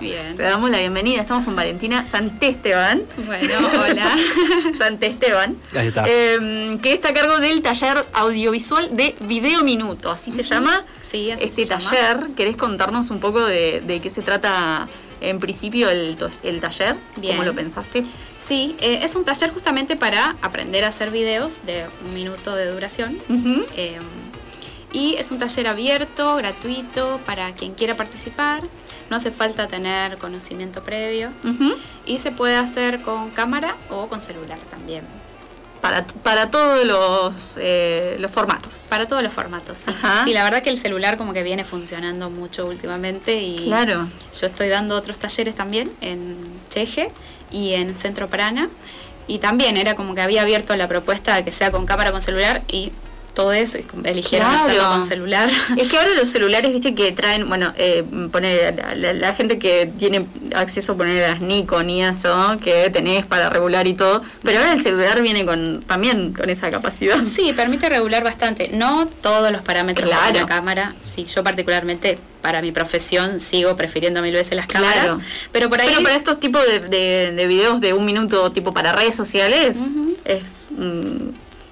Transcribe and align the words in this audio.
Bien. 0.00 0.36
Te 0.36 0.42
damos 0.44 0.70
la 0.70 0.78
bienvenida. 0.78 1.20
Estamos 1.20 1.44
con 1.44 1.56
Valentina 1.56 2.06
Santesteban. 2.10 3.02
Bueno, 3.26 3.54
hola. 3.84 4.16
Santesteban. 4.78 5.56
Ahí 5.74 5.88
está. 5.88 6.04
eh, 6.08 6.78
que 6.82 6.92
está 6.92 7.08
a 7.10 7.14
cargo 7.14 7.38
del 7.38 7.62
taller 7.62 8.04
audiovisual 8.12 8.94
de 8.96 9.14
Video 9.22 9.62
Minuto, 9.62 10.10
así 10.10 10.30
se 10.30 10.42
llama. 10.42 10.84
Sí, 11.00 11.30
así 11.30 11.44
Ese 11.44 11.62
se 11.62 11.64
llama. 11.64 11.90
taller. 11.90 12.26
¿Querés 12.36 12.56
contarnos 12.56 13.10
un 13.10 13.20
poco 13.20 13.44
de, 13.44 13.82
de 13.86 14.00
qué 14.00 14.10
se 14.10 14.22
trata 14.22 14.86
en 15.20 15.38
principio 15.38 15.88
el, 15.88 16.16
taller? 16.60 16.96
Bien. 17.16 17.36
¿Cómo 17.36 17.44
lo 17.46 17.54
pensaste? 17.54 18.04
Sí, 18.44 18.76
eh, 18.80 19.00
es 19.02 19.14
un 19.14 19.24
taller 19.24 19.50
justamente 19.52 19.96
para 19.96 20.36
aprender 20.42 20.84
a 20.84 20.88
hacer 20.88 21.10
videos 21.10 21.66
de 21.66 21.84
un 22.04 22.14
minuto 22.14 22.54
de 22.54 22.70
duración. 22.70 23.18
Eh, 23.76 23.98
y 24.92 25.16
es 25.16 25.30
un 25.30 25.38
taller 25.38 25.66
abierto, 25.66 26.36
gratuito, 26.36 27.20
para 27.26 27.52
quien 27.52 27.74
quiera 27.74 27.94
participar. 27.94 28.62
No 29.10 29.16
hace 29.16 29.30
falta 29.30 29.66
tener 29.66 30.18
conocimiento 30.18 30.82
previo. 30.84 31.30
Y 32.06 32.18
se 32.18 32.30
puede 32.32 32.56
hacer 32.56 33.00
con 33.02 33.30
cámara 33.30 33.74
o 33.90 34.08
con 34.08 34.20
celular 34.20 34.58
también. 34.70 35.04
para, 35.80 36.04
para 36.06 36.50
todos 36.50 36.84
los, 36.84 37.56
eh, 37.60 38.16
los 38.18 38.30
formatos. 38.32 38.86
Para 38.90 39.06
todos 39.06 39.22
los 39.22 39.32
formatos. 39.32 39.78
Sí. 39.78 39.90
Ajá. 39.90 40.24
Sí, 40.24 40.32
la 40.34 40.42
verdad 40.42 40.60
que 40.62 40.70
el 40.70 40.76
celular 40.76 41.16
como 41.16 41.32
que 41.32 41.42
viene 41.44 41.64
funcionando 41.64 42.30
mucho 42.30 42.66
últimamente 42.66 43.40
y 43.40 43.56
Claro. 43.66 44.06
yo 44.38 44.46
estoy 44.48 44.68
dando 44.68 44.96
otros 44.96 45.18
talleres 45.18 45.54
también 45.54 45.92
en 46.00 46.36
Cheje 46.68 47.10
y 47.52 47.74
en 47.74 47.94
Centro 47.94 48.28
Prana 48.28 48.68
y 49.28 49.38
también 49.38 49.76
era 49.76 49.94
como 49.94 50.14
que 50.16 50.20
había 50.20 50.42
abierto 50.42 50.74
la 50.74 50.88
propuesta 50.88 51.36
de 51.36 51.44
que 51.44 51.52
sea 51.52 51.70
con 51.70 51.86
cámara 51.86 52.10
con 52.10 52.22
celular 52.22 52.62
y 52.66 52.92
todos 53.38 53.54
eligieron 54.02 54.48
Claro. 54.48 54.64
hacerlo 54.64 54.88
con 54.90 55.04
celular. 55.04 55.48
Es 55.76 55.90
que 55.92 55.96
ahora 55.96 56.10
los 56.18 56.28
celulares, 56.28 56.72
viste, 56.72 56.92
que 56.96 57.12
traen, 57.12 57.48
bueno, 57.48 57.72
eh, 57.76 58.02
poner 58.32 58.74
la, 58.74 58.94
la- 58.96 59.12
la 59.12 59.32
gente 59.32 59.60
que 59.60 59.88
tiene 59.96 60.26
acceso 60.56 60.94
a 60.94 60.96
poner 60.96 61.22
a 61.24 61.28
las 61.30 61.40
Nikon 61.40 61.88
y 61.88 62.02
eso, 62.02 62.56
que 62.64 62.90
tenés 62.90 63.24
para 63.26 63.48
regular 63.48 63.86
y 63.86 63.94
todo, 63.94 64.22
pero 64.42 64.58
ahora 64.58 64.72
el 64.72 64.82
celular 64.82 65.22
viene 65.22 65.46
con 65.46 65.80
también 65.82 66.32
con 66.32 66.50
esa 66.50 66.68
capacidad. 66.72 67.16
Sí, 67.24 67.52
permite 67.54 67.88
regular 67.88 68.24
bastante. 68.24 68.70
No 68.72 69.06
todos 69.22 69.52
los 69.52 69.62
parámetros 69.62 70.08
Claro. 70.08 70.32
de 70.32 70.40
la 70.40 70.46
cámara. 70.46 70.94
Sí, 71.00 71.24
yo 71.26 71.44
particularmente 71.44 72.18
para 72.42 72.60
mi 72.60 72.72
profesión 72.72 73.38
sigo 73.38 73.76
prefiriendo 73.76 74.20
mil 74.20 74.34
veces 74.34 74.56
las 74.56 74.66
cámaras. 74.66 74.94
Claro. 74.98 75.20
Pero 75.52 75.68
por 75.68 75.80
ahí. 75.80 75.88
Pero 75.90 76.02
para 76.02 76.16
estos 76.16 76.40
tipos 76.40 76.60
de, 76.66 76.80
de- 76.80 77.32
de 77.36 77.46
videos 77.46 77.80
de 77.80 77.92
un 77.92 78.04
minuto, 78.04 78.50
tipo 78.50 78.72
para 78.72 78.92
redes 78.92 79.14
sociales, 79.14 79.78
es 80.24 80.66
mm, 80.70 81.28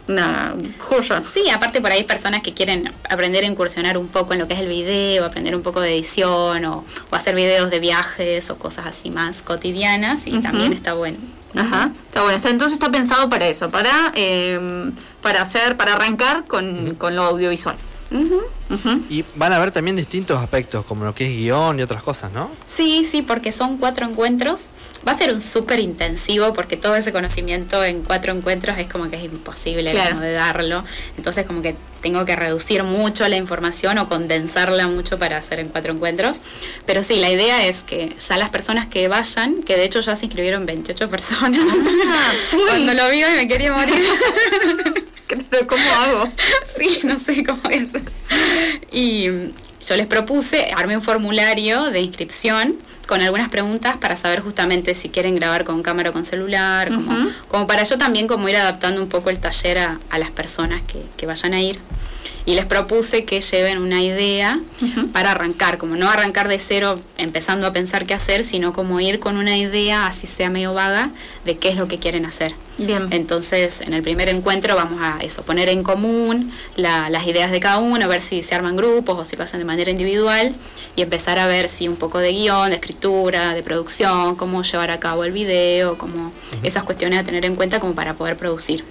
una 0.08 0.54
joya. 0.78 1.22
Sí, 1.22 1.48
aparte 1.50 1.80
por 1.80 1.90
ahí 1.90 1.98
hay 1.98 2.04
personas 2.04 2.42
que 2.42 2.52
quieren 2.52 2.92
aprender 3.08 3.44
a 3.44 3.46
incursionar 3.46 3.98
un 3.98 4.08
poco 4.08 4.32
en 4.32 4.38
lo 4.38 4.48
que 4.48 4.54
es 4.54 4.60
el 4.60 4.68
video, 4.68 5.24
aprender 5.24 5.54
un 5.56 5.62
poco 5.62 5.80
de 5.80 5.94
edición 5.94 6.64
o, 6.64 6.84
o 7.10 7.16
hacer 7.16 7.34
videos 7.34 7.70
de 7.70 7.80
viajes 7.80 8.50
o 8.50 8.58
cosas 8.58 8.86
así 8.86 9.10
más 9.10 9.42
cotidianas 9.42 10.26
y 10.26 10.38
también 10.40 10.72
está 10.72 10.94
bueno. 10.94 11.18
Ajá, 11.54 11.90
está 12.06 12.22
bueno. 12.22 12.36
Está, 12.36 12.50
entonces 12.50 12.74
está 12.74 12.90
pensado 12.90 13.28
para 13.28 13.46
eso, 13.46 13.70
para, 13.70 14.12
eh, 14.14 14.90
para 15.22 15.42
hacer, 15.42 15.76
para 15.76 15.94
arrancar 15.94 16.44
con, 16.44 16.94
con 16.96 17.16
lo 17.16 17.22
audiovisual. 17.22 17.76
Ujú. 18.10 18.40
Ujú. 18.70 19.02
Y 19.10 19.24
van 19.34 19.52
a 19.52 19.56
haber 19.56 19.70
también 19.72 19.96
distintos 19.96 20.38
aspectos, 20.40 20.84
como 20.86 21.04
lo 21.04 21.14
que 21.14 21.24
es 21.26 21.30
guion 21.36 21.78
y 21.78 21.82
otras 21.82 22.02
cosas, 22.02 22.32
¿no? 22.32 22.50
Sí, 22.66 23.04
sí, 23.10 23.22
porque 23.22 23.50
son 23.52 23.78
cuatro 23.78 24.06
encuentros. 24.06 24.66
Va 25.06 25.12
a 25.12 25.18
ser 25.18 25.32
un 25.32 25.40
súper 25.40 25.80
intensivo 25.80 26.52
porque 26.52 26.76
todo 26.76 26.94
ese 26.96 27.12
conocimiento 27.12 27.82
en 27.84 28.02
cuatro 28.02 28.32
encuentros 28.32 28.78
es 28.78 28.86
como 28.88 29.08
que 29.10 29.16
es 29.16 29.24
imposible 29.24 29.90
Claro. 29.92 30.10
como 30.10 30.22
de 30.22 30.32
darlo. 30.32 30.84
Entonces 31.16 31.46
como 31.46 31.62
que 31.62 31.74
tengo 32.00 32.24
que 32.24 32.36
reducir 32.36 32.82
mucho 32.84 33.26
la 33.28 33.36
información 33.36 33.98
o 33.98 34.08
condensarla 34.08 34.86
mucho 34.88 35.18
para 35.18 35.36
hacer 35.38 35.58
en 35.60 35.68
cuatro 35.68 35.92
encuentros. 35.92 36.40
Pero 36.86 37.02
sí, 37.02 37.16
la 37.16 37.30
idea 37.30 37.66
es 37.66 37.82
que 37.82 38.14
ya 38.18 38.36
las 38.36 38.50
personas 38.50 38.86
que 38.86 39.08
vayan, 39.08 39.62
que 39.62 39.76
de 39.76 39.84
hecho 39.84 40.00
ya 40.00 40.14
se 40.16 40.26
inscribieron 40.26 40.64
28 40.66 41.08
personas, 41.08 41.60
Ah, 42.08 42.32
cuando 42.68 42.94
lo 42.94 43.08
vi 43.08 43.22
me 43.22 43.46
quería 43.46 43.72
morir. 43.72 43.94
Pero 45.50 45.66
¿cómo 45.66 45.82
hago? 45.90 46.28
Sí, 46.76 47.00
no 47.04 47.18
sé 47.18 47.44
cómo 47.44 47.60
voy 47.62 47.74
a 47.74 47.82
hacer. 47.82 48.02
Y 48.92 49.26
yo 49.86 49.96
les 49.96 50.06
propuse, 50.06 50.72
armé 50.76 50.96
un 50.96 51.02
formulario 51.02 51.84
de 51.90 52.00
inscripción 52.00 52.76
con 53.06 53.22
algunas 53.22 53.48
preguntas 53.48 53.96
para 53.96 54.16
saber 54.16 54.40
justamente 54.40 54.94
si 54.94 55.08
quieren 55.10 55.36
grabar 55.36 55.64
con 55.64 55.82
cámara 55.82 56.10
o 56.10 56.12
con 56.12 56.24
celular, 56.24 56.88
como, 56.92 57.28
como 57.48 57.66
para 57.68 57.84
yo 57.84 57.96
también 57.96 58.26
como 58.26 58.48
ir 58.48 58.56
adaptando 58.56 59.00
un 59.00 59.08
poco 59.08 59.30
el 59.30 59.38
taller 59.38 59.78
a, 59.78 59.98
a 60.10 60.18
las 60.18 60.30
personas 60.32 60.82
que, 60.82 61.02
que 61.16 61.26
vayan 61.26 61.54
a 61.54 61.60
ir. 61.62 61.78
Y 62.46 62.54
les 62.54 62.64
propuse 62.64 63.24
que 63.24 63.40
lleven 63.40 63.78
una 63.78 64.02
idea 64.02 64.60
para 65.12 65.32
arrancar, 65.32 65.78
como 65.78 65.96
no 65.96 66.08
arrancar 66.08 66.48
de 66.48 66.58
cero 66.58 67.00
empezando 67.16 67.66
a 67.66 67.72
pensar 67.72 68.06
qué 68.06 68.14
hacer, 68.14 68.44
sino 68.44 68.72
como 68.72 69.00
ir 69.00 69.18
con 69.18 69.36
una 69.36 69.56
idea, 69.56 70.06
así 70.06 70.26
sea 70.28 70.48
medio 70.48 70.72
vaga, 70.72 71.10
de 71.44 71.56
qué 71.58 71.70
es 71.70 71.76
lo 71.76 71.88
que 71.88 71.98
quieren 71.98 72.24
hacer. 72.24 72.54
Bien. 72.78 73.06
Entonces, 73.10 73.80
en 73.80 73.92
el 73.94 74.02
primer 74.02 74.28
encuentro 74.28 74.74
vamos 74.76 75.00
a 75.00 75.18
eso, 75.22 75.42
poner 75.42 75.68
en 75.70 75.82
común 75.82 76.52
la- 76.76 77.08
las 77.10 77.26
ideas 77.26 77.50
de 77.50 77.58
cada 77.60 77.78
uno, 77.78 78.04
a 78.04 78.08
ver 78.08 78.20
si 78.20 78.42
se 78.42 78.54
arman 78.54 78.76
grupos 78.76 79.18
o 79.18 79.24
si 79.24 79.34
lo 79.36 79.44
hacen 79.44 79.58
de 79.60 79.64
manera 79.64 79.90
individual 79.90 80.54
y 80.94 81.02
empezar 81.02 81.38
a 81.38 81.46
ver 81.46 81.68
si 81.68 81.88
un 81.88 81.96
poco 81.96 82.18
de 82.18 82.32
guion, 82.32 82.68
de 82.70 82.76
escritura, 82.76 83.54
de 83.54 83.62
producción, 83.62 84.36
cómo 84.36 84.62
llevar 84.62 84.90
a 84.90 85.00
cabo 85.00 85.24
el 85.24 85.32
video, 85.32 85.96
como 85.96 86.32
esas 86.62 86.82
cuestiones 86.84 87.18
a 87.18 87.24
tener 87.24 87.44
en 87.46 87.54
cuenta 87.54 87.80
como 87.80 87.94
para 87.94 88.14
poder 88.14 88.36
producir. 88.36 88.84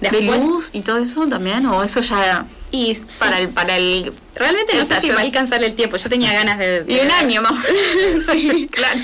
¿De 0.00 0.10
Después- 0.10 0.42
luz 0.44 0.70
y 0.72 0.80
todo 0.80 0.98
eso 0.98 1.26
también? 1.26 1.66
¿O 1.66 1.82
eso 1.82 2.00
ya 2.00 2.46
Y 2.70 2.94
para 3.18 3.38
el... 3.40 3.48
Para 3.48 3.76
el 3.76 4.12
realmente 4.34 4.76
no 4.76 4.84
sé 4.84 5.00
si 5.00 5.08
va 5.10 5.18
a 5.18 5.22
alcanzar 5.22 5.64
el 5.64 5.74
tiempo. 5.74 5.96
Yo 5.96 6.08
tenía 6.08 6.32
ganas 6.32 6.58
de... 6.58 6.84
Y 6.86 7.00
un 7.00 7.10
año 7.10 7.42
más. 7.42 7.64
Sí, 8.32 8.68
claro. 8.72 8.98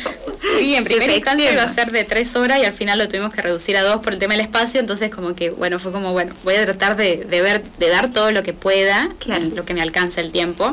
Sí, 0.58 0.74
en 0.74 0.84
primera 0.84 1.14
instancia 1.14 1.50
iba 1.52 1.62
a 1.62 1.72
ser 1.72 1.90
de 1.90 2.04
tres 2.04 2.36
horas 2.36 2.60
y 2.60 2.64
al 2.66 2.72
final 2.74 2.98
lo 2.98 3.08
tuvimos 3.08 3.32
que 3.32 3.40
reducir 3.42 3.76
a 3.76 3.82
dos 3.82 4.00
por 4.00 4.12
el 4.12 4.18
tema 4.18 4.34
del 4.34 4.42
espacio, 4.42 4.78
entonces 4.80 5.10
como 5.10 5.34
que, 5.34 5.50
bueno, 5.50 5.78
fue 5.78 5.90
como, 5.92 6.12
bueno, 6.12 6.34
voy 6.44 6.54
a 6.56 6.64
tratar 6.64 6.96
de, 6.96 7.24
de 7.28 7.40
ver, 7.42 7.62
de 7.78 7.88
dar 7.88 8.12
todo 8.12 8.30
lo 8.30 8.42
que 8.42 8.52
pueda, 8.52 9.08
Claro. 9.18 9.42
en 9.42 9.56
lo 9.56 9.64
que 9.64 9.72
me 9.74 9.80
alcance 9.82 10.20
el 10.20 10.30
tiempo. 10.32 10.72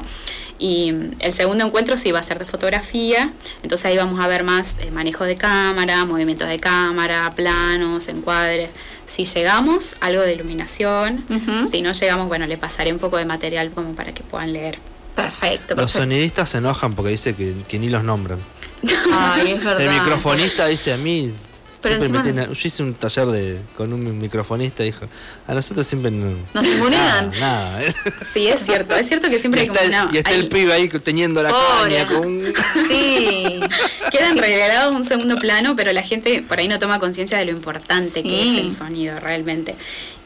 Y 0.61 0.91
mm, 0.91 1.15
el 1.19 1.33
segundo 1.33 1.65
encuentro 1.65 1.97
sí 1.97 2.11
va 2.11 2.19
a 2.19 2.23
ser 2.23 2.37
de 2.37 2.45
fotografía, 2.45 3.33
entonces 3.63 3.85
ahí 3.87 3.97
vamos 3.97 4.19
a 4.19 4.27
ver 4.27 4.43
más 4.43 4.75
eh, 4.79 4.91
manejo 4.91 5.23
de 5.25 5.35
cámara, 5.35 6.05
movimientos 6.05 6.47
de 6.47 6.59
cámara, 6.59 7.31
planos, 7.35 8.07
encuadres. 8.07 8.71
Si 9.05 9.25
llegamos, 9.25 9.95
algo 9.99 10.21
de 10.21 10.35
iluminación, 10.35 11.25
si 11.69 11.81
no 11.81 11.91
llegamos, 11.91 12.27
bueno, 12.27 12.45
le 12.45 12.57
pasaré 12.57 12.93
un 12.93 12.99
poco 12.99 13.17
de 13.17 13.25
material 13.25 13.71
como 13.71 13.93
para 13.95 14.13
que 14.13 14.23
puedan 14.23 14.53
leer. 14.53 14.77
Perfecto, 15.15 15.75
Los 15.75 15.91
sonidistas 15.91 16.51
se 16.51 16.59
enojan 16.59 16.93
porque 16.93 17.11
dice 17.11 17.35
que, 17.35 17.53
que 17.67 17.79
ni 17.79 17.89
los 17.89 18.03
nombran. 18.03 18.39
Ay, 19.11 19.51
es 19.51 19.63
verdad. 19.63 19.81
El 19.81 19.89
microfonista 19.89 20.67
dice 20.67 20.93
a 20.93 20.97
mí. 20.97 21.33
Pero 21.81 21.95
siempre 21.95 22.09
me 22.09 22.29
encima- 22.29 22.43
tiene- 22.45 22.55
yo 22.59 22.67
hice 22.67 22.83
un 22.83 22.93
taller 22.93 23.27
de, 23.27 23.57
con 23.75 23.91
un 23.91 24.17
microfonista 24.19 24.83
dijo, 24.83 25.05
a 25.47 25.53
nosotros 25.53 25.85
siempre 25.87 26.11
no, 26.11 26.35
Nos 26.53 26.63
ningunean. 26.63 27.31
Nada, 27.39 27.79
nada. 27.79 27.81
Sí, 28.31 28.47
es 28.47 28.61
cierto, 28.61 28.95
es 28.95 29.07
cierto 29.07 29.29
que 29.29 29.39
siempre 29.39 29.61
y 29.61 29.63
hay 29.63 29.67
está, 29.69 29.79
como 29.81 29.93
el- 29.95 30.01
una... 30.05 30.09
y 30.13 30.17
está 30.17 30.29
hay- 30.29 30.39
el 30.41 30.49
pibe 30.49 30.73
ahí 30.73 30.89
teniendo 30.89 31.41
la 31.43 31.49
Pobre. 31.49 31.95
caña 31.95 32.07
con 32.07 32.27
un- 32.27 32.53
Sí. 32.87 33.59
Quedan 34.11 34.37
revelados 34.37 34.93
un 34.95 35.03
segundo 35.03 35.37
plano, 35.37 35.75
pero 35.75 35.91
la 35.93 36.03
gente 36.03 36.43
por 36.47 36.59
ahí 36.59 36.67
no 36.67 36.77
toma 36.79 36.99
conciencia 36.99 37.37
de 37.37 37.45
lo 37.45 37.51
importante 37.51 38.21
que 38.23 38.41
es 38.53 38.59
el 38.59 38.71
sonido 38.71 39.19
realmente. 39.19 39.75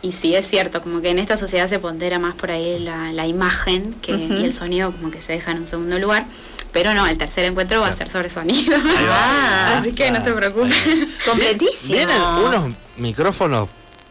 Y 0.01 0.11
sí, 0.11 0.35
es 0.35 0.47
cierto, 0.47 0.81
como 0.81 1.01
que 1.01 1.09
en 1.09 1.19
esta 1.19 1.35
sociedad 1.37 1.67
se 1.67 1.79
pondera 1.79 2.19
más 2.19 2.35
por 2.35 2.51
ahí 2.51 2.77
la, 2.79 3.11
la 3.11 3.25
imagen 3.25 3.95
que, 4.01 4.11
y 4.11 4.43
el 4.43 4.53
sonido 4.53 4.91
como 4.91 5.09
que 5.09 5.21
se 5.21 5.33
deja 5.33 5.51
en 5.51 5.59
un 5.59 5.67
segundo 5.67 5.97
lugar. 5.97 6.25
Pero 6.75 6.93
no, 6.93 7.07
el 7.07 7.17
tercer 7.17 7.45
encuentro 7.45 7.79
va 7.79 7.87
a 7.87 7.93
ser 7.93 8.09
sobre 8.09 8.27
sonido. 8.27 8.77
va. 8.77 9.77
Así 9.77 9.95
que 9.95 10.11
no 10.11 10.21
se 10.21 10.33
preocupen. 10.33 10.73
Completísimo. 11.25 11.95
Vienen 11.95 12.21
unos 12.21 12.75
micrófonos 12.97 13.69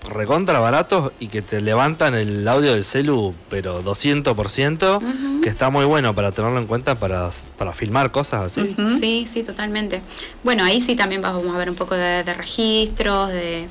recontra 0.09 0.61
baratos 0.61 1.13
y 1.21 1.29
que 1.29 1.43
te 1.43 1.61
levantan 1.61 2.15
el 2.15 2.49
audio 2.49 2.73
del 2.73 2.83
celu, 2.83 3.35
pero 3.51 3.85
200%, 3.85 5.43
que 5.43 5.51
está 5.51 5.69
muy 5.69 5.85
bueno 5.85 6.15
para 6.15 6.33
tenerlo 6.33 6.59
en 6.59 6.67
cuenta 6.67 6.95
para, 6.95 7.29
para 7.59 7.75
filmar 7.75 8.11
cosas 8.11 8.47
así. 8.47 8.75
Sí, 8.99 9.27
sí, 9.27 9.43
totalmente. 9.43 10.01
Bueno, 10.43 10.65
ahí 10.65 10.81
sí 10.81 10.97
también 10.97 11.21
vamos 11.21 11.55
a 11.55 11.59
ver 11.59 11.69
un 11.69 11.77
poco 11.77 11.95
de, 11.95 12.25
de 12.25 12.33
registros, 12.33 13.29
de 13.29 13.69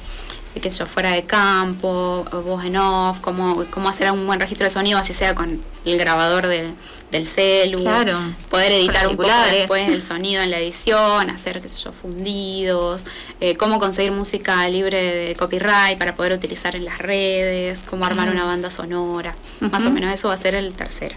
qué 0.62 0.70
sé 0.70 0.80
yo, 0.80 0.86
fuera 0.86 1.12
de 1.12 1.24
campo, 1.24 2.26
voz 2.32 2.64
en 2.66 2.78
off, 2.78 3.20
cómo, 3.22 3.66
cómo 3.72 3.90
hacer 3.90 4.12
un 4.12 4.26
buen 4.26 4.40
registro 4.40 4.66
de 4.66 4.70
sonido, 4.70 5.00
así 5.00 5.14
sea 5.14 5.34
con 5.34 5.60
el 5.86 5.98
grabador 5.98 6.48
del, 6.48 6.74
del 7.12 7.26
celu. 7.26 7.82
Claro. 7.82 8.18
Poder 8.50 8.72
editar 8.72 9.08
un 9.08 9.16
poco 9.16 9.30
Particulares. 9.30 9.60
después 9.60 9.90
el 9.90 10.04
sonido 10.04 10.44
en 10.44 10.52
la 10.52 10.60
edición, 10.60 11.30
hacer, 11.30 11.62
qué 11.62 11.70
sé 11.70 11.84
yo, 11.84 11.92
fundidos, 11.92 13.06
eh, 13.40 13.56
cómo 13.56 13.80
conseguir 13.80 14.12
música 14.12 14.68
libre 14.68 15.02
de 15.28 15.36
copyright 15.36 15.98
para 15.98 16.16
poder 16.16 16.34
utilizar 16.34 16.76
en 16.76 16.86
las 16.86 16.98
redes, 17.00 17.84
cómo 17.88 18.06
armar 18.06 18.30
una 18.30 18.46
banda 18.46 18.70
sonora. 18.70 19.36
Más 19.60 19.86
o 19.86 19.92
menos 19.92 20.14
eso 20.14 20.28
va 20.28 20.34
a 20.36 20.38
ser 20.38 20.56
el 20.56 20.74
tercero. 20.74 21.16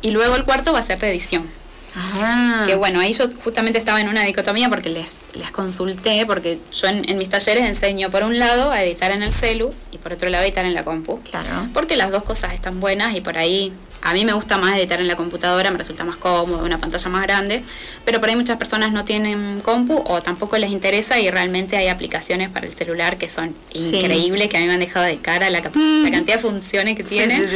Y 0.00 0.10
luego 0.10 0.36
el 0.36 0.44
cuarto 0.44 0.72
va 0.72 0.78
a 0.80 0.82
ser 0.82 0.98
de 0.98 1.10
edición. 1.10 1.48
Ajá. 1.94 2.66
Que 2.66 2.74
bueno, 2.74 3.00
ahí 3.00 3.12
yo 3.12 3.26
justamente 3.44 3.78
estaba 3.78 4.00
en 4.00 4.08
una 4.08 4.22
dicotomía 4.22 4.68
porque 4.68 4.88
les, 4.88 5.20
les 5.34 5.50
consulté, 5.50 6.24
porque 6.26 6.58
yo 6.72 6.88
en, 6.88 7.08
en 7.08 7.18
mis 7.18 7.28
talleres 7.28 7.64
enseño 7.64 8.10
por 8.10 8.22
un 8.22 8.38
lado 8.38 8.70
a 8.70 8.82
editar 8.82 9.12
en 9.12 9.22
el 9.22 9.32
celu 9.32 9.74
y 9.90 9.98
por 9.98 10.12
otro 10.12 10.28
lado 10.30 10.42
a 10.42 10.46
editar 10.46 10.64
en 10.64 10.74
la 10.74 10.84
compu. 10.84 11.20
Claro. 11.20 11.68
Porque 11.74 11.96
las 11.96 12.10
dos 12.10 12.22
cosas 12.22 12.54
están 12.54 12.80
buenas 12.80 13.14
y 13.14 13.20
por 13.20 13.38
ahí 13.38 13.72
A 14.02 14.12
mí 14.12 14.24
me 14.24 14.32
gusta 14.32 14.58
más 14.58 14.76
editar 14.76 15.00
en 15.00 15.06
la 15.06 15.16
computadora, 15.16 15.70
me 15.70 15.78
resulta 15.78 16.04
más 16.04 16.16
cómodo, 16.16 16.64
una 16.64 16.78
pantalla 16.78 17.08
más 17.08 17.22
grande, 17.22 17.62
pero 18.04 18.18
por 18.20 18.28
ahí 18.28 18.36
muchas 18.36 18.56
personas 18.56 18.92
no 18.92 19.04
tienen 19.04 19.60
compu 19.60 20.02
o 20.04 20.20
tampoco 20.20 20.58
les 20.58 20.72
interesa 20.72 21.20
y 21.20 21.30
realmente 21.30 21.76
hay 21.76 21.86
aplicaciones 21.86 22.48
para 22.48 22.66
el 22.66 22.72
celular 22.72 23.16
que 23.16 23.28
son 23.28 23.54
increíbles, 23.72 24.48
que 24.48 24.56
a 24.56 24.60
mí 24.60 24.66
me 24.66 24.74
han 24.74 24.80
dejado 24.80 25.06
de 25.06 25.18
cara 25.18 25.50
la, 25.50 25.60
la 25.60 25.70
cantidad 26.10 26.36
de 26.36 26.38
funciones 26.38 26.96
que 26.96 27.04
tiene. 27.04 27.46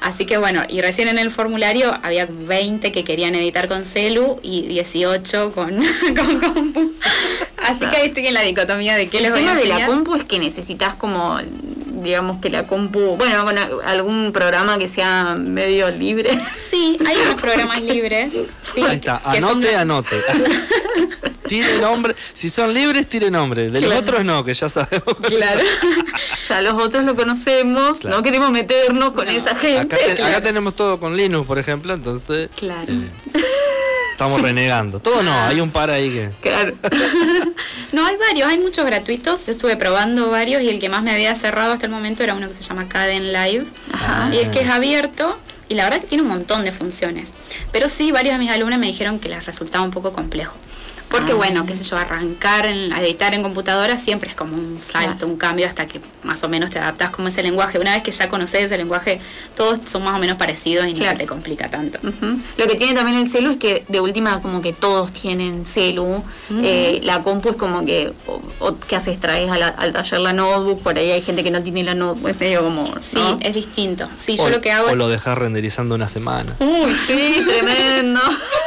Así 0.00 0.26
que 0.26 0.38
bueno, 0.38 0.62
y 0.68 0.80
recién 0.80 1.08
en 1.08 1.18
el 1.18 1.30
formulario 1.30 1.92
había 2.02 2.26
20 2.26 2.92
que 2.92 3.04
querían 3.04 3.34
editar 3.34 3.66
con 3.66 3.84
celu 3.84 4.38
y 4.42 4.62
18 4.62 5.52
con, 5.52 5.76
con 6.16 6.40
compu. 6.40 6.92
Así 7.64 7.80
que 7.80 7.96
ahí 7.96 8.06
estoy 8.08 8.28
en 8.28 8.34
la 8.34 8.42
dicotomía 8.42 8.94
de 8.94 9.08
qué 9.08 9.20
les 9.20 9.32
voy 9.32 9.40
a 9.40 9.54
El 9.54 9.58
tema 9.58 9.60
de 9.60 9.80
la 9.80 9.86
compu 9.86 10.14
es 10.14 10.24
que 10.24 10.38
necesitas 10.38 10.94
como 10.94 11.38
digamos 12.06 12.40
que 12.40 12.48
la 12.48 12.66
compu, 12.66 13.16
bueno, 13.16 13.44
con 13.44 13.58
algún 13.58 14.32
programa 14.32 14.78
que 14.78 14.88
sea 14.88 15.34
medio 15.38 15.90
libre. 15.90 16.30
Sí, 16.62 16.96
hay 17.04 17.16
unos 17.16 17.34
programas 17.40 17.82
libres. 17.82 18.32
Sí, 18.62 18.82
Ahí 18.82 18.96
está, 18.96 19.20
anote, 19.24 19.76
anote. 19.76 20.16
tire 21.48 21.78
nombre, 21.78 22.14
si 22.32 22.48
son 22.48 22.72
libres, 22.72 23.08
tire 23.08 23.30
nombre. 23.30 23.70
De 23.70 23.80
los 23.80 23.92
otros 23.92 24.24
no, 24.24 24.44
que 24.44 24.54
ya 24.54 24.68
sabemos. 24.68 25.16
Claro. 25.22 25.60
ya 26.48 26.62
los 26.62 26.74
otros 26.74 27.04
lo 27.04 27.14
conocemos, 27.14 28.04
no 28.04 28.22
queremos 28.22 28.50
meternos 28.50 29.10
con 29.10 29.28
esa 29.28 29.54
gente. 29.54 29.96
Acá, 29.96 30.40
tenemos 30.42 30.74
todo 30.74 30.98
con 30.98 31.16
Linux, 31.16 31.46
por 31.46 31.58
ejemplo, 31.58 31.94
entonces. 31.94 32.50
Claro. 32.56 32.92
Eh, 32.92 33.40
estamos 34.12 34.40
renegando. 34.40 34.98
Todo 34.98 35.22
no, 35.22 35.32
hay 35.46 35.60
un 35.60 35.70
par 35.70 35.90
ahí 35.90 36.10
que. 36.10 36.30
Claro. 36.40 36.74
no, 37.92 38.06
hay 38.06 38.16
varios, 38.16 38.48
hay 38.48 38.58
muchos 38.58 38.84
gratuitos. 38.84 39.46
Yo 39.46 39.52
estuve 39.52 39.76
probando 39.76 40.30
varios 40.30 40.62
y 40.62 40.68
el 40.68 40.80
que 40.80 40.88
más 40.88 41.02
me 41.02 41.12
había 41.12 41.34
cerrado 41.34 41.72
hasta 41.72 41.86
el 41.86 41.92
momento 41.92 42.22
era 42.22 42.34
uno 42.34 42.48
que 42.48 42.54
se 42.54 42.62
llama 42.62 42.88
Caden 42.88 43.32
Live. 43.32 43.66
Y 44.32 44.38
es 44.38 44.48
que 44.48 44.60
es 44.60 44.70
abierto 44.70 45.38
y 45.68 45.74
la 45.74 45.84
verdad 45.84 46.00
que 46.00 46.06
tiene 46.06 46.22
un 46.22 46.28
montón 46.28 46.64
de 46.64 46.72
funciones. 46.72 47.34
Pero 47.72 47.88
sí, 47.88 48.12
varios 48.12 48.34
de 48.34 48.38
mis 48.38 48.50
alumnos 48.50 48.78
me 48.78 48.86
dijeron 48.86 49.18
que 49.18 49.28
les 49.28 49.44
resultaba 49.44 49.84
un 49.84 49.90
poco 49.90 50.12
complejo. 50.12 50.54
Porque 51.10 51.32
ah. 51.32 51.36
bueno, 51.36 51.66
qué 51.66 51.74
sé 51.74 51.84
yo, 51.84 51.96
arrancar, 51.96 52.66
en, 52.66 52.92
a 52.92 53.00
editar 53.00 53.34
en 53.34 53.42
computadora 53.42 53.96
siempre 53.96 54.28
es 54.28 54.36
como 54.36 54.56
un 54.56 54.78
salto, 54.80 55.26
un 55.26 55.36
cambio 55.36 55.66
hasta 55.66 55.86
que 55.86 56.00
más 56.22 56.42
o 56.42 56.48
menos 56.48 56.70
te 56.70 56.78
adaptas 56.78 57.10
como 57.10 57.28
ese 57.28 57.42
lenguaje. 57.42 57.78
Una 57.78 57.94
vez 57.94 58.02
que 58.02 58.10
ya 58.10 58.28
conoces 58.28 58.62
ese 58.62 58.76
lenguaje, 58.76 59.20
todos 59.56 59.80
son 59.86 60.04
más 60.04 60.16
o 60.16 60.18
menos 60.18 60.36
parecidos 60.36 60.86
y 60.86 60.94
no 60.94 61.04
se 61.04 61.14
te 61.14 61.26
complica 61.26 61.68
tanto. 61.68 61.98
Lo 62.02 62.66
que 62.66 62.74
tiene 62.74 62.94
también 62.94 63.18
el 63.18 63.28
celu 63.28 63.52
es 63.52 63.56
que 63.58 63.84
de 63.88 64.00
última 64.00 64.42
como 64.42 64.60
que 64.60 64.72
todos 64.72 65.12
tienen 65.12 65.64
celu. 65.64 66.22
Eh, 66.62 67.00
la 67.02 67.22
compu 67.22 67.50
es 67.50 67.56
como 67.56 67.84
que, 67.84 68.12
o, 68.60 68.76
¿qué 68.78 68.96
haces? 68.96 69.20
Traes 69.20 69.50
al 69.50 69.92
taller 69.92 70.20
la 70.20 70.32
notebook, 70.32 70.82
por 70.82 70.98
ahí 70.98 71.10
hay 71.10 71.22
gente 71.22 71.42
que 71.42 71.50
no 71.50 71.62
tiene 71.62 71.84
la 71.84 71.94
notebook, 71.94 72.30
es 72.30 72.40
medio 72.40 72.64
como... 72.64 72.86
Sí, 73.00 73.18
es 73.40 73.54
distinto. 73.54 74.08
Sí, 74.14 74.36
yo 74.36 74.48
lo 74.48 74.60
que 74.60 74.72
hago... 74.72 74.90
O 74.90 74.94
lo 74.94 75.08
dejas 75.08 75.38
renderizando 75.38 75.94
una 75.94 76.08
semana. 76.08 76.56
Uy, 76.58 76.92
sí, 76.92 77.44
tremendo. 77.46 78.20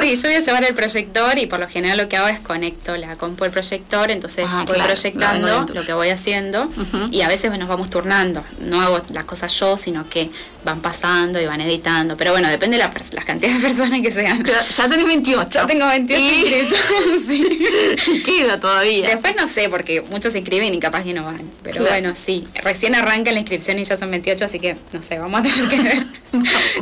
sí, 0.00 0.16
yo 0.16 0.28
voy 0.28 0.34
a 0.34 0.40
llevar 0.40 0.64
el 0.64 0.74
proyector 0.74 1.38
y 1.38 1.46
por 1.46 1.60
lo 1.60 1.68
general 1.68 1.98
lo 1.98 2.08
que 2.08 2.16
hago 2.16 2.28
es 2.28 2.40
conecto 2.40 2.96
la 2.96 3.16
compu 3.16 3.44
al 3.44 3.50
proyector, 3.50 4.10
entonces 4.10 4.46
ah, 4.48 4.64
voy 4.66 4.78
proyectando 4.80 5.66
lo 5.72 5.84
que 5.84 5.92
voy 5.92 6.08
haciendo 6.08 6.70
y 7.10 7.22
a 7.22 7.28
veces 7.28 7.50
nos 7.58 7.68
vamos 7.68 7.90
turnando. 7.90 8.44
No 8.60 8.80
hago 8.80 9.02
las 9.12 9.24
cosas 9.24 9.52
yo, 9.58 9.76
sino 9.76 10.08
que 10.08 10.30
van 10.64 10.80
pasando 10.80 11.40
y 11.40 11.46
van 11.46 11.60
editando. 11.60 12.16
Pero 12.16 12.32
bueno, 12.32 12.48
depende 12.48 12.76
de 12.76 12.84
la 12.84 12.90
las 13.12 13.24
cantidades 13.24 13.62
de 13.62 13.68
personas 13.68 14.00
que 14.00 14.10
sean. 14.10 14.44
ya 14.44 14.88
tenés 14.88 15.06
28. 15.06 15.48
Ya 15.50 15.66
tengo 15.66 15.86
28 15.86 16.76
sí. 17.26 18.22
Queda 18.24 18.60
todavía. 18.60 19.08
Después 19.08 19.34
no 19.36 19.48
sé, 19.48 19.68
porque 19.68 20.02
muchos 20.02 20.32
se 20.32 20.38
inscriben 20.38 20.74
y 20.74 20.80
capaz 20.80 21.04
que 21.04 21.12
no 21.12 21.24
van. 21.24 21.50
Pero 21.62 21.84
bueno, 21.84 22.14
sí. 22.14 22.46
Recién 22.62 22.94
arranca 22.94 23.32
la 23.32 23.40
inscripción 23.40 23.78
y 23.78 23.84
ya 23.84 23.96
son 23.96 24.10
28, 24.10 24.44
así 24.44 24.58
que 24.58 24.76
no 24.92 25.02
sé, 25.02 25.18
vamos 25.18 25.40
a 25.40 25.42
tener 25.42 25.68
que 25.68 25.80
ver 25.82 26.06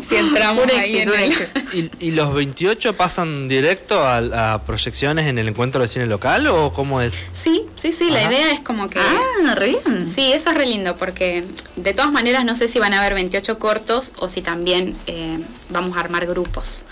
si 0.07 0.17
entramos 0.17 0.67
ahí 0.77 0.99
en 0.99 1.09
el... 1.09 1.33
¿Y, 1.73 1.91
¿Y, 2.01 2.11
los 2.13 2.35
28 2.35 2.97
pasan 2.97 3.08
directo 3.49 4.03
a, 4.07 4.63
proyecciones 4.67 5.27
en 5.27 5.39
el 5.39 5.49
encuentro 5.49 5.81
de 5.81 5.89
cine 5.89 6.07
local 6.07 6.47
o 6.47 6.73
cómo 6.73 7.01
es? 7.01 7.27
Sí, 7.33 7.65
sí, 7.75 7.93
sí, 7.93 8.11
la 8.11 8.23
idea 8.23 8.53
es 8.53 8.61
como 8.61 8.89
que... 8.91 8.99
Ah, 8.99 9.55
re 9.55 9.69
bien. 9.69 10.07
Sí, 10.09 10.33
eso 10.33 10.51
es 10.51 10.57
re 10.57 10.67
lindo 10.67 10.97
porque 10.97 11.45
de 11.77 11.95
todas 11.95 12.13
maneras 12.13 12.45
no 12.45 12.55
sé 12.55 12.69
si 12.69 12.79
van 12.79 12.95
a 12.95 12.99
haber 12.99 13.15
28 13.15 13.59
cortos 13.59 14.13
o 14.19 14.29
si 14.29 14.43
también 14.43 14.97
eh, 15.07 15.39
vamos 15.71 15.97
a 15.97 16.01
armar 16.01 16.27
grupos. 16.27 16.85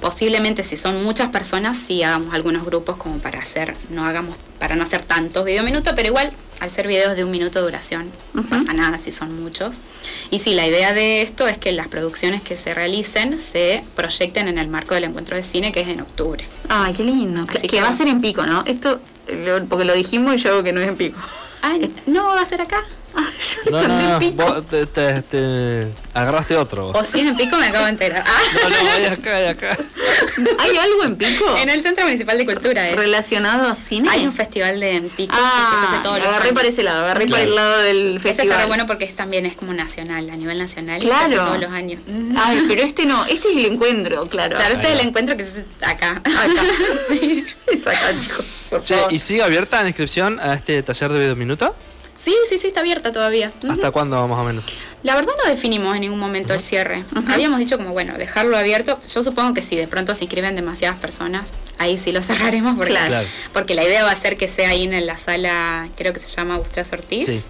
Posiblemente 0.00 0.62
si 0.62 0.76
son 0.76 1.02
muchas 1.02 1.30
personas, 1.30 1.76
sí 1.76 2.02
hagamos 2.02 2.34
algunos 2.34 2.64
grupos 2.64 2.96
como 2.96 3.18
para 3.18 3.38
hacer, 3.38 3.74
no 3.90 4.04
hagamos, 4.04 4.38
para 4.58 4.76
no 4.76 4.82
hacer 4.82 5.02
tantos 5.02 5.44
video 5.44 5.62
minutos, 5.62 5.92
pero 5.96 6.08
igual 6.08 6.32
al 6.60 6.70
ser 6.70 6.86
videos 6.86 7.16
de 7.16 7.24
un 7.24 7.30
minuto 7.30 7.58
de 7.58 7.64
duración, 7.64 8.10
no 8.34 8.42
pasa 8.44 8.72
nada 8.72 8.98
si 8.98 9.12
son 9.12 9.42
muchos. 9.42 9.82
Y 10.30 10.38
sí, 10.38 10.54
la 10.54 10.66
idea 10.66 10.92
de 10.92 11.22
esto 11.22 11.48
es 11.48 11.58
que 11.58 11.72
las 11.72 11.88
producciones 11.88 12.42
que 12.42 12.56
se 12.56 12.74
realicen 12.74 13.38
se 13.38 13.84
proyecten 13.94 14.48
en 14.48 14.58
el 14.58 14.68
marco 14.68 14.94
del 14.94 15.04
encuentro 15.04 15.36
de 15.36 15.42
cine 15.42 15.72
que 15.72 15.80
es 15.80 15.88
en 15.88 16.00
octubre. 16.00 16.44
Ay, 16.68 16.94
qué 16.94 17.04
lindo. 17.04 17.46
que, 17.46 17.80
va 17.80 17.88
a 17.88 17.94
ser 17.94 18.06
en 18.08 18.20
pico, 18.20 18.46
¿no? 18.46 18.64
Esto, 18.66 19.00
porque 19.68 19.84
lo 19.84 19.94
dijimos 19.94 20.34
y 20.34 20.38
yo 20.38 20.50
hago 20.50 20.62
que 20.62 20.72
no 20.72 20.80
es 20.80 20.88
en 20.88 20.96
pico. 20.96 21.18
Ay, 21.62 21.92
no, 22.06 22.24
va 22.28 22.40
a 22.40 22.44
ser 22.44 22.60
acá. 22.60 22.84
no, 23.70 23.82
no, 23.82 24.20
no, 24.20 24.30
vos 24.32 24.66
te, 24.66 24.86
te, 24.86 25.88
agarraste 26.14 26.56
otro. 26.56 26.88
O 26.88 27.04
si 27.04 27.20
es 27.20 27.26
en 27.26 27.36
Pico, 27.36 27.56
me 27.56 27.66
acabo 27.66 27.84
de 27.84 27.92
enterar. 27.92 28.24
No, 28.24 28.68
no, 28.68 28.90
hay 28.90 29.04
acá, 29.06 29.36
hay 29.36 29.46
acá. 29.46 29.76
¿Hay 30.58 30.76
algo 30.76 31.04
en 31.04 31.16
Pico? 31.16 31.56
En 31.56 31.68
el 31.68 31.80
Centro 31.82 32.04
Municipal 32.04 32.38
de 32.38 32.44
Cultura. 32.44 32.88
Es. 32.88 32.96
¿Relacionado 32.96 33.68
a 33.68 33.76
cine? 33.76 34.08
Hay 34.10 34.26
un 34.26 34.32
festival 34.32 34.80
de 34.80 34.96
en 34.96 35.08
Pico 35.10 35.34
ah, 35.36 35.70
que 35.70 35.78
se 35.78 35.94
hace 35.94 36.02
todos 36.02 36.18
los 36.18 36.26
agarré 36.26 36.52
para 36.52 36.68
ese 36.68 36.82
lado, 36.82 37.04
agarré 37.04 37.26
para 37.26 37.42
el 37.42 37.54
lado 37.54 37.78
del 37.80 38.20
festival. 38.20 38.48
Ese 38.48 38.56
está 38.56 38.66
bueno 38.66 38.86
porque 38.86 39.04
es, 39.04 39.14
también 39.14 39.46
es 39.46 39.56
como 39.56 39.72
nacional, 39.72 40.28
a 40.30 40.36
nivel 40.36 40.58
nacional. 40.58 41.00
Claro. 41.00 41.26
Y 41.26 41.30
se 41.30 41.34
hace 41.36 41.46
todos 41.46 41.60
los 41.60 41.72
años. 41.72 42.00
Ay, 42.36 42.64
pero 42.68 42.82
este 42.82 43.06
no, 43.06 43.22
este 43.26 43.50
es 43.50 43.56
el 43.56 43.66
encuentro, 43.66 44.24
claro. 44.26 44.56
Claro, 44.56 44.74
este 44.74 44.92
es 44.92 45.00
el 45.00 45.06
encuentro 45.06 45.36
que 45.36 45.44
se 45.44 45.50
hace 45.50 45.64
acá. 45.82 46.12
Acá. 46.16 46.62
sí. 47.08 47.44
Es 47.66 47.86
acá, 47.86 48.10
chicos. 48.20 48.62
Por 48.70 48.82
favor. 48.82 49.12
¿Y 49.12 49.18
sigue 49.18 49.42
abierta 49.42 49.82
la 49.82 49.88
inscripción 49.88 50.40
a 50.40 50.54
este 50.54 50.82
taller 50.82 51.12
de 51.12 51.18
video 51.18 51.36
minuto? 51.36 51.74
Sí, 52.14 52.34
sí, 52.48 52.58
sí, 52.58 52.66
está 52.68 52.80
abierta 52.80 53.12
todavía. 53.12 53.52
¿Hasta 53.68 53.90
cuándo 53.90 54.26
más 54.28 54.38
o 54.38 54.44
menos? 54.44 54.64
La 55.02 55.16
verdad 55.16 55.32
no 55.42 55.50
definimos 55.50 55.94
en 55.96 56.02
ningún 56.02 56.20
momento 56.20 56.54
el 56.54 56.60
cierre. 56.60 57.04
Habíamos 57.28 57.58
dicho 57.58 57.76
como, 57.76 57.90
bueno, 57.90 58.14
dejarlo 58.16 58.56
abierto. 58.56 59.00
Yo 59.12 59.22
supongo 59.22 59.52
que 59.52 59.60
si 59.60 59.74
de 59.74 59.88
pronto 59.88 60.14
se 60.14 60.24
inscriben 60.24 60.54
demasiadas 60.54 60.98
personas, 61.00 61.52
ahí 61.78 61.98
sí 61.98 62.12
lo 62.12 62.22
cerraremos 62.22 62.76
porque, 62.76 62.96
porque 63.52 63.74
la 63.74 63.82
idea 63.82 64.04
va 64.04 64.12
a 64.12 64.16
ser 64.16 64.36
que 64.36 64.46
sea 64.46 64.70
ahí 64.70 64.84
en 64.84 65.04
la 65.04 65.18
sala, 65.18 65.88
creo 65.96 66.12
que 66.12 66.20
se 66.20 66.28
llama 66.28 66.56
Gustavo 66.56 66.86
Ortiz. 66.92 67.48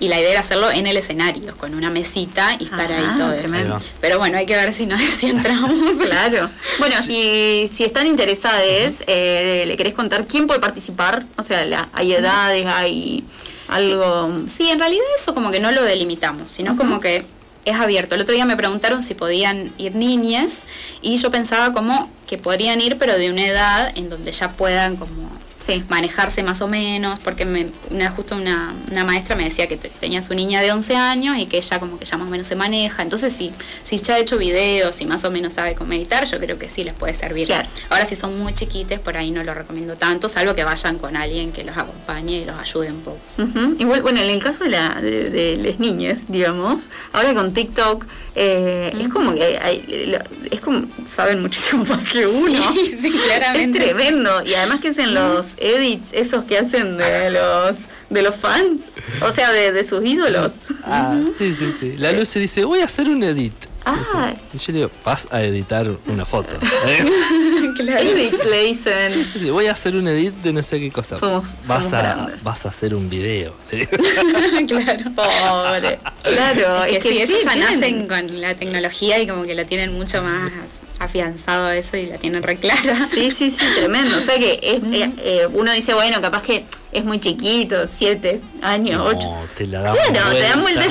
Y 0.00 0.08
la 0.08 0.18
idea 0.18 0.30
era 0.30 0.40
hacerlo 0.40 0.70
en 0.70 0.86
el 0.86 0.96
escenario, 0.96 1.54
con 1.58 1.74
una 1.74 1.90
mesita 1.90 2.56
y 2.58 2.64
estar 2.64 2.90
ahí 2.90 3.04
ah, 3.06 3.14
todo 3.18 3.34
eso. 3.34 3.78
Pero 4.00 4.18
bueno, 4.18 4.38
hay 4.38 4.46
que 4.46 4.56
ver 4.56 4.72
si, 4.72 4.86
no, 4.86 4.96
si 5.18 5.26
entramos. 5.26 5.72
claro. 6.00 6.48
Bueno, 6.78 7.02
si, 7.02 7.70
si 7.74 7.84
están 7.84 8.06
interesados, 8.06 9.02
eh, 9.06 9.64
¿le 9.66 9.76
querés 9.76 9.92
contar 9.92 10.26
quién 10.26 10.46
puede 10.46 10.60
participar? 10.60 11.26
O 11.36 11.42
sea, 11.42 11.88
hay 11.92 12.14
edades, 12.14 12.66
hay 12.66 13.24
algo... 13.68 14.32
Sí, 14.48 14.70
en 14.70 14.78
realidad 14.78 15.04
eso 15.16 15.34
como 15.34 15.50
que 15.50 15.60
no 15.60 15.70
lo 15.72 15.84
delimitamos, 15.84 16.50
sino 16.50 16.76
como 16.76 17.00
que 17.00 17.24
es 17.64 17.76
abierto. 17.76 18.14
El 18.14 18.22
otro 18.22 18.34
día 18.34 18.44
me 18.44 18.56
preguntaron 18.56 19.02
si 19.02 19.14
podían 19.14 19.72
ir 19.78 19.94
niñas 19.94 20.64
y 21.02 21.18
yo 21.18 21.30
pensaba 21.30 21.72
como 21.72 22.10
que 22.26 22.38
podrían 22.38 22.80
ir 22.80 22.98
pero 22.98 23.18
de 23.18 23.30
una 23.30 23.46
edad 23.46 23.92
en 23.94 24.08
donde 24.08 24.32
ya 24.32 24.52
puedan 24.52 24.96
como 24.96 25.30
manejarse 25.88 26.42
más 26.42 26.60
o 26.62 26.68
menos, 26.68 27.18
porque 27.20 27.44
me, 27.44 27.68
una, 27.90 28.10
justo 28.10 28.36
una, 28.36 28.74
una, 28.90 29.04
maestra 29.04 29.36
me 29.36 29.44
decía 29.44 29.66
que 29.66 29.76
tenía 29.76 30.22
su 30.22 30.34
niña 30.34 30.60
de 30.60 30.72
11 30.72 30.96
años 30.96 31.38
y 31.38 31.46
que 31.46 31.58
ella 31.58 31.78
como 31.78 31.98
que 31.98 32.04
ya 32.04 32.16
más 32.16 32.26
o 32.26 32.30
menos 32.30 32.46
se 32.46 32.56
maneja. 32.56 33.02
Entonces, 33.02 33.32
sí, 33.32 33.52
si 33.82 33.98
ya 33.98 34.14
ha 34.14 34.18
hecho 34.18 34.38
videos 34.38 35.00
y 35.00 35.06
más 35.06 35.24
o 35.24 35.30
menos 35.30 35.54
sabe 35.54 35.74
cómo 35.74 35.90
meditar, 35.90 36.26
yo 36.26 36.38
creo 36.38 36.58
que 36.58 36.68
sí 36.68 36.84
les 36.84 36.94
puede 36.94 37.14
servir. 37.14 37.52
Ahora, 37.88 38.06
si 38.06 38.16
son 38.16 38.38
muy 38.38 38.54
chiquites, 38.54 38.98
por 39.00 39.16
ahí 39.16 39.30
no 39.30 39.42
lo 39.42 39.54
recomiendo 39.54 39.96
tanto, 39.96 40.28
salvo 40.28 40.54
que 40.54 40.64
vayan 40.64 40.98
con 40.98 41.16
alguien 41.16 41.52
que 41.52 41.64
los 41.64 41.76
acompañe 41.76 42.38
y 42.38 42.44
los 42.44 42.58
ayude 42.58 42.90
un 42.90 43.00
poco. 43.00 43.18
Igual, 43.78 44.02
bueno, 44.02 44.20
en 44.20 44.30
el 44.30 44.42
caso 44.42 44.64
de, 44.64 44.70
la, 44.70 44.94
de, 45.00 45.58
las 45.62 45.78
niñas, 45.78 46.24
digamos, 46.28 46.90
ahora 47.12 47.34
con 47.34 47.52
TikTok, 47.54 48.04
eh, 48.40 48.92
es 48.96 49.08
como 49.08 49.34
que 49.34 49.58
hay, 49.60 50.16
es 50.48 50.60
como, 50.60 50.86
saben 51.06 51.42
muchísimo 51.42 51.84
más 51.84 52.08
que 52.12 52.24
uno. 52.24 52.62
Sí, 52.74 53.10
claramente. 53.10 53.78
Es 53.78 53.96
tremendo. 53.96 54.30
Y 54.44 54.54
además 54.54 54.80
que 54.80 54.88
es 54.88 54.98
en 54.98 55.14
los 55.14 55.56
edits 55.58 56.12
esos 56.12 56.44
que 56.44 56.58
hacen 56.58 56.96
de 56.98 57.30
los 57.30 57.76
de 58.10 58.22
los 58.22 58.36
fans, 58.36 58.80
o 59.22 59.32
sea, 59.32 59.52
de, 59.52 59.72
de 59.72 59.84
sus 59.84 60.04
ídolos. 60.04 60.66
Ah, 60.84 61.18
sí, 61.36 61.52
sí, 61.52 61.74
sí. 61.78 61.96
La 61.98 62.12
luz 62.12 62.28
se 62.28 62.38
dice, 62.40 62.64
voy 62.64 62.80
a 62.80 62.86
hacer 62.86 63.08
un 63.08 63.22
edit. 63.22 63.52
Ah. 63.84 64.34
Y 64.52 64.58
yo 64.58 64.72
le 64.72 64.78
digo, 64.78 64.90
vas 65.04 65.28
a 65.30 65.42
editar 65.42 65.90
una 66.06 66.24
foto. 66.24 66.56
claro. 67.78 68.00
Edits 68.08 68.44
le 68.44 68.64
dicen. 68.64 69.12
Sí, 69.12 69.24
sí, 69.24 69.50
voy 69.50 69.66
a 69.66 69.72
hacer 69.72 69.96
un 69.96 70.08
edit 70.08 70.34
de 70.34 70.52
no 70.52 70.62
sé 70.62 70.80
qué 70.80 70.90
cosa. 70.90 71.18
Somos, 71.18 71.54
vas, 71.66 71.92
a, 71.94 72.30
vas 72.42 72.66
a 72.66 72.68
hacer 72.68 72.94
un 72.94 73.08
video. 73.08 73.54
claro. 74.66 75.10
Pobre. 75.14 75.98
Claro, 76.22 76.84
es 76.84 77.02
que, 77.02 77.22
ellos 77.22 77.44
ya 77.44 77.56
nacen 77.56 78.06
con 78.06 78.40
la 78.40 78.54
tecnología 78.54 79.20
y 79.20 79.26
como 79.26 79.44
que 79.44 79.54
la 79.54 79.64
tienen 79.64 79.92
mucho 79.92 80.22
más 80.22 80.82
afianzado 80.98 81.70
eso 81.70 81.96
y 81.96 82.06
la 82.06 82.18
tienen 82.18 82.42
re 82.42 82.56
clara. 82.56 83.06
Sí, 83.06 83.30
sí, 83.30 83.50
sí, 83.50 83.64
tremendo. 83.76 84.18
O 84.18 84.20
sea 84.20 84.38
que 84.38 84.58
es, 84.62 84.82
eh, 84.82 85.10
eh, 85.18 85.48
uno 85.52 85.72
dice, 85.72 85.94
bueno, 85.94 86.20
capaz 86.20 86.42
que 86.42 86.64
es 86.92 87.04
muy 87.04 87.20
chiquito, 87.20 87.86
siete 87.86 88.40
años, 88.62 89.02
ocho. 89.04 89.28
te 89.56 89.66
la 89.66 89.80
da 89.80 89.92
Claro, 89.92 90.32
te 90.32 90.40
dan 90.40 90.60
vueltas 90.60 90.88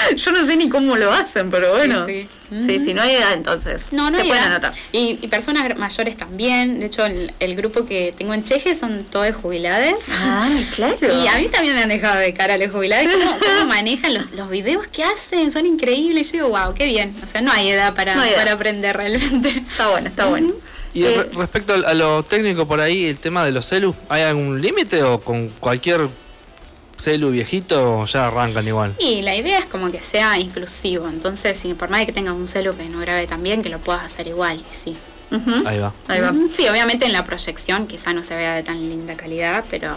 Yo 0.16 0.32
no 0.32 0.44
sé 0.46 0.56
ni 0.56 0.68
cómo 0.68 0.96
lo 0.96 1.12
hacen, 1.12 1.50
pero 1.50 1.66
Sí, 1.72 1.76
bueno. 1.78 2.06
sí. 2.06 2.28
Sí, 2.66 2.84
sí, 2.84 2.94
no 2.94 3.02
hay 3.02 3.14
edad 3.14 3.32
entonces. 3.34 3.92
No, 3.92 4.10
no 4.10 4.16
Se 4.16 4.22
hay 4.22 4.28
pueden 4.28 4.42
edad. 4.44 4.52
anotar. 4.56 4.74
Y, 4.90 5.20
y 5.22 5.28
personas 5.28 5.78
mayores 5.78 6.16
también. 6.16 6.80
De 6.80 6.86
hecho, 6.86 7.06
el, 7.06 7.32
el 7.38 7.54
grupo 7.54 7.86
que 7.86 8.12
tengo 8.18 8.34
en 8.34 8.42
Cheje 8.42 8.74
son 8.74 9.04
todos 9.04 9.36
jubilados. 9.36 10.00
Ah, 10.24 10.48
claro. 10.74 10.96
Y 11.22 11.28
a 11.28 11.36
mí 11.38 11.46
también 11.46 11.76
me 11.76 11.82
han 11.84 11.88
dejado 11.88 12.18
de 12.18 12.34
cara 12.34 12.54
a 12.54 12.58
los 12.58 12.72
jubilados. 12.72 13.08
¿Cómo, 13.12 13.38
cómo 13.38 13.66
manejan 13.66 14.14
los, 14.14 14.32
los 14.32 14.50
videos 14.50 14.88
que 14.88 15.04
hacen? 15.04 15.52
Son 15.52 15.64
increíbles. 15.64 16.32
Yo 16.32 16.44
digo, 16.44 16.48
wow, 16.58 16.74
qué 16.74 16.86
bien. 16.86 17.14
O 17.22 17.26
sea, 17.28 17.40
no 17.40 17.52
hay 17.52 17.68
edad 17.70 17.94
para, 17.94 18.16
No 18.16 18.22
hay 18.22 18.30
edad. 18.30 18.38
para 18.38 18.52
aprender 18.54 18.96
realmente. 18.96 19.50
Está 19.68 19.88
bueno, 19.90 20.08
está 20.08 20.26
bueno. 20.26 20.52
Y 20.92 21.04
Eh, 21.04 21.18
re- 21.18 21.38
respecto 21.38 21.72
a 21.74 21.94
lo 21.94 22.24
técnico 22.24 22.66
por 22.66 22.80
ahí, 22.80 23.04
el 23.06 23.18
tema 23.20 23.44
de 23.44 23.52
los 23.52 23.64
celus, 23.68 23.94
¿hay 24.08 24.22
algún 24.22 24.60
límite 24.60 25.04
o 25.04 25.20
con 25.20 25.50
cualquier 25.60 26.08
celu 27.00 27.30
viejito 27.30 28.04
ya 28.06 28.26
arrancan 28.28 28.66
igual? 28.66 28.94
Y 28.98 29.22
la 29.22 29.34
idea 29.34 29.58
es 29.58 29.66
como 29.66 29.90
que 29.90 30.00
sea 30.00 30.38
inclusivo. 30.38 31.08
Entonces, 31.08 31.58
si 31.58 31.74
por 31.74 31.90
más 31.90 32.00
de 32.00 32.06
que 32.06 32.12
tengas 32.12 32.34
un 32.34 32.46
celu 32.46 32.76
que 32.76 32.84
no 32.88 32.98
grabe 33.00 33.26
tan 33.26 33.42
bien, 33.42 33.62
que 33.62 33.68
lo 33.70 33.78
puedas 33.78 34.04
hacer 34.04 34.26
igual. 34.26 34.58
y 34.58 34.74
Sí. 34.74 34.96
Ahí 35.64 35.78
va. 35.78 35.92
Ahí 36.08 36.20
va. 36.20 36.32
Sí, 36.50 36.68
obviamente 36.68 37.06
en 37.06 37.12
la 37.12 37.24
proyección 37.24 37.86
quizá 37.86 38.12
no 38.12 38.22
se 38.24 38.34
vea 38.34 38.54
de 38.54 38.62
tan 38.62 38.80
linda 38.80 39.16
calidad, 39.16 39.64
pero 39.70 39.94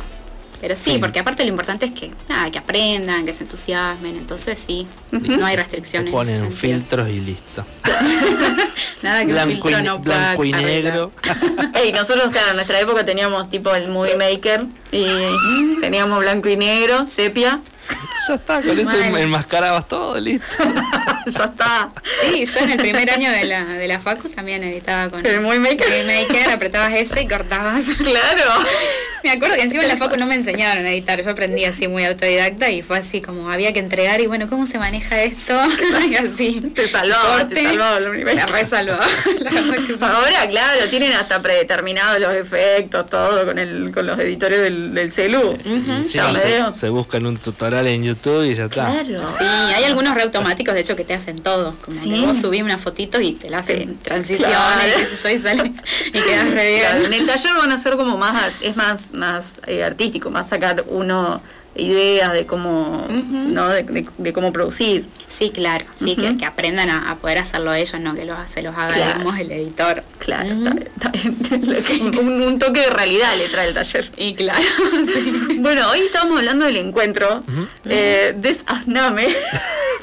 pero 0.64 0.78
sí, 0.78 0.94
Sí. 0.94 0.98
porque 0.98 1.20
aparte 1.20 1.44
lo 1.44 1.50
importante 1.50 1.88
es 1.88 1.92
que 1.92 2.10
nada, 2.30 2.50
que 2.50 2.58
aprendan, 2.58 3.26
que 3.26 3.34
se 3.34 3.44
entusiasmen, 3.44 4.16
entonces 4.16 4.58
sí, 4.58 4.88
no 5.12 5.46
hay 5.46 5.58
restricciones. 5.58 6.08
en 6.08 6.14
ponen 6.14 6.32
ese 6.34 6.40
sentido. 6.44 6.62
filtros 6.78 7.10
y 7.10 7.20
listo. 7.20 7.66
Nada 9.02 9.20
que 9.20 9.26
un 9.28 9.32
Blanco 9.34 9.52
y, 9.52 9.54
filtro 9.56 9.78
ne- 9.78 9.84
no 9.84 10.02
pueda 10.02 10.18
blanco 10.36 10.46
y 10.46 10.52
negro. 10.54 11.12
Ey, 11.74 11.92
nosotros, 11.92 12.32
claro, 12.32 12.52
en 12.52 12.56
nuestra 12.56 12.80
época 12.80 13.04
teníamos 13.04 13.50
tipo 13.50 13.76
el 13.76 13.90
Movie 13.90 14.16
Maker 14.16 14.64
y 14.94 15.82
teníamos 15.82 16.20
blanco 16.20 16.48
y 16.48 16.56
negro, 16.56 17.06
sepia. 17.08 17.60
ya 18.30 18.36
está, 18.36 18.62
con 18.62 18.80
eso 18.80 18.94
enmascarabas 18.94 19.86
todo, 19.90 20.18
listo. 20.18 20.46
ya 21.28 21.44
está. 21.44 21.92
Sí, 22.22 22.46
yo 22.46 22.60
en 22.62 22.70
el 22.72 22.78
primer 22.78 23.10
año 23.12 23.30
de 23.32 23.44
la, 23.44 23.66
de 23.66 23.88
la 23.90 24.00
Facu 24.00 24.30
también 24.30 24.64
editaba 24.64 25.10
con 25.10 25.26
¿El 25.26 25.42
Movie 25.42 25.60
Maker? 25.60 25.86
Movie 25.90 26.26
Maker, 26.26 26.50
apretabas 26.52 26.94
ese 26.94 27.24
y 27.24 27.28
cortabas. 27.28 27.84
Claro. 27.98 28.46
Me 29.24 29.32
acuerdo 29.32 29.56
que 29.56 29.62
encima 29.62 29.84
en 29.84 29.90
la 29.90 29.96
Facu 29.98 30.18
no 30.18 30.26
me 30.26 30.36
enseñaron 30.36 30.86
a 30.86 30.92
editar, 30.92 31.24
yo 31.24 31.30
aprendí 31.30 31.64
así 31.66 31.88
muy 31.88 32.04
autodidacta 32.04 32.70
y 32.72 32.82
fue 32.82 32.98
así 32.98 33.22
como 33.22 33.50
había 33.50 33.72
que 33.72 33.80
entregar 33.80 34.20
y 34.22 34.28
bueno, 34.28 34.50
¿cómo 34.50 34.66
se 34.66 34.78
maneja 34.80 35.22
esto? 35.24 35.58
y 36.10 36.16
así. 36.16 36.60
Te 36.76 36.88
salvaba, 36.88 37.48
te 37.48 37.60
el 37.62 37.78
Movie 37.80 38.24
La 38.26 38.42
Maker. 38.46 38.50
re 38.52 38.66
salvaba, 38.66 39.06
la 39.40 39.52
verdad 39.52 39.78
que 39.88 39.94
sí. 39.94 40.00
Ahora, 40.04 40.48
claro, 40.50 40.82
tienen 40.90 41.14
hasta 41.14 41.42
predeterminados 41.42 42.20
los 42.20 42.34
efectos, 42.34 43.10
todo 43.10 43.46
con 43.46 43.60
el 43.60 43.92
con 43.94 44.06
los 44.06 44.20
editores 44.20 44.60
del, 44.60 44.94
del 44.94 45.12
celu. 45.12 45.58
Sí, 46.04 46.20
se, 46.76 46.90
buscan 46.90 47.26
un 47.26 47.38
tutorial 47.38 47.88
en 47.88 48.04
YouTube 48.04 48.44
y 48.44 48.54
ya 48.56 48.66
está. 48.66 48.92
Claro. 49.04 49.28
Sí, 49.28 49.44
hay 49.46 49.84
algunos 49.86 50.16
re 50.16 50.24
automáticos, 50.24 50.74
de 50.74 50.82
hecho, 50.82 50.96
que 50.96 51.04
te 51.06 51.14
hacen 51.14 51.42
todo. 51.42 51.76
Como 51.84 51.98
Sí. 51.98 52.12
que 52.14 52.26
vos 52.26 52.38
subís 52.40 52.62
una 52.62 52.78
fotito 52.78 53.22
y 53.22 53.34
te 53.34 53.50
la 53.50 53.60
hacen 53.60 53.90
Sí, 53.90 53.98
transiciones, 54.04 54.50
claro. 54.56 54.92
qué 54.98 55.06
sé 55.06 55.16
yo, 55.30 55.34
y 55.36 55.38
sale 55.38 55.72
y 56.08 56.12
quedas 56.12 56.50
re 56.50 56.68
bien. 56.68 56.80
Claro, 56.82 57.06
en 57.06 57.14
el 57.14 57.26
taller 57.26 57.54
van 57.58 57.72
a 57.72 57.78
ser 57.78 57.94
como 57.96 58.18
más, 58.18 58.52
es 58.62 58.76
más, 58.76 59.13
más 59.14 59.62
eh, 59.68 59.84
artístico, 59.84 60.30
más 60.30 60.50
sacar 60.50 60.84
uno 60.88 61.42
ideas 61.76 62.34
de 62.34 62.46
cómo. 62.46 63.08
¿no? 63.10 63.68
De, 63.70 63.82
de- 63.84 64.08
de 64.18 64.34
cómo 64.34 64.52
producir. 64.54 65.06
Sí, 65.28 65.50
claro, 65.50 65.86
sí, 65.96 66.16
que, 66.16 66.46
aprendan 66.46 66.90
a, 66.90 67.10
a 67.10 67.16
poder 67.16 67.40
hacerlo 67.40 67.74
ellos, 67.74 68.00
no 68.00 68.14
que 68.14 68.26
los, 68.26 68.38
se 68.46 68.62
los 68.62 68.78
haga, 68.78 68.94
Claro. 68.94 69.12
digamos, 69.18 69.40
el 69.40 69.52
editor. 69.52 70.04
Claro, 70.20 70.54
está 70.54 70.70
está 70.70 71.10
bien. 71.10 72.20
un, 72.20 72.42
un 72.44 72.60
toque 72.60 72.82
de 72.82 72.90
realidad 72.92 73.30
le 73.40 73.48
trae 73.50 73.68
el 73.70 73.74
taller. 73.74 74.12
Y 74.18 74.36
claro, 74.36 74.62
sí. 75.14 75.58
Bueno, 75.60 75.90
hoy 75.90 76.02
estábamos 76.02 76.38
hablando 76.38 76.66
del 76.66 76.78
encuentro. 76.78 77.44
eh, 77.86 78.36
desazname, 78.38 79.28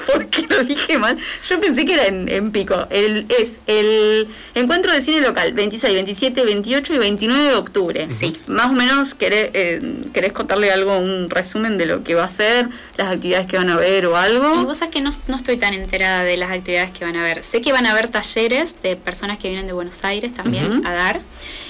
porque 0.05 0.45
lo 0.49 0.63
dije 0.63 0.97
mal. 0.97 1.17
Yo 1.47 1.59
pensé 1.59 1.85
que 1.85 1.93
era 1.93 2.07
en, 2.07 2.27
en 2.29 2.51
pico. 2.51 2.87
El, 2.89 3.25
es 3.39 3.59
el 3.67 4.27
encuentro 4.55 4.91
de 4.91 5.01
cine 5.01 5.21
local, 5.21 5.53
26, 5.53 5.93
27, 5.93 6.43
28 6.45 6.93
y 6.93 6.97
29 6.97 7.43
de 7.49 7.55
octubre. 7.55 8.07
Sí. 8.09 8.35
Más 8.47 8.67
o 8.67 8.73
menos, 8.73 9.13
¿querés, 9.15 9.49
eh, 9.53 9.81
¿querés 10.13 10.33
contarle 10.33 10.71
algo, 10.71 10.97
un 10.97 11.29
resumen 11.29 11.77
de 11.77 11.85
lo 11.85 12.03
que 12.03 12.15
va 12.15 12.25
a 12.25 12.29
ser, 12.29 12.67
las 12.97 13.07
actividades 13.13 13.47
que 13.47 13.57
van 13.57 13.69
a 13.69 13.77
ver 13.77 14.05
o 14.05 14.11
Y 14.11 14.15
algo? 14.15 14.63
vos 14.63 14.77
sabés 14.77 14.93
que 14.93 15.01
no, 15.01 15.09
no 15.27 15.35
estoy 15.35 15.57
tan 15.57 15.73
enterada 15.73 16.23
de 16.23 16.37
las 16.37 16.51
actividades 16.51 16.91
que 16.91 17.05
van 17.05 17.15
a 17.15 17.21
haber. 17.21 17.43
Sé 17.43 17.61
que 17.61 17.71
van 17.71 17.85
a 17.85 17.91
haber 17.91 18.07
talleres 18.09 18.75
de 18.81 18.95
personas 18.95 19.37
que 19.37 19.49
vienen 19.49 19.65
de 19.67 19.73
Buenos 19.73 20.03
Aires 20.03 20.33
también 20.33 20.79
Ujú. 20.79 20.87
a 20.87 20.91
dar. 20.93 21.21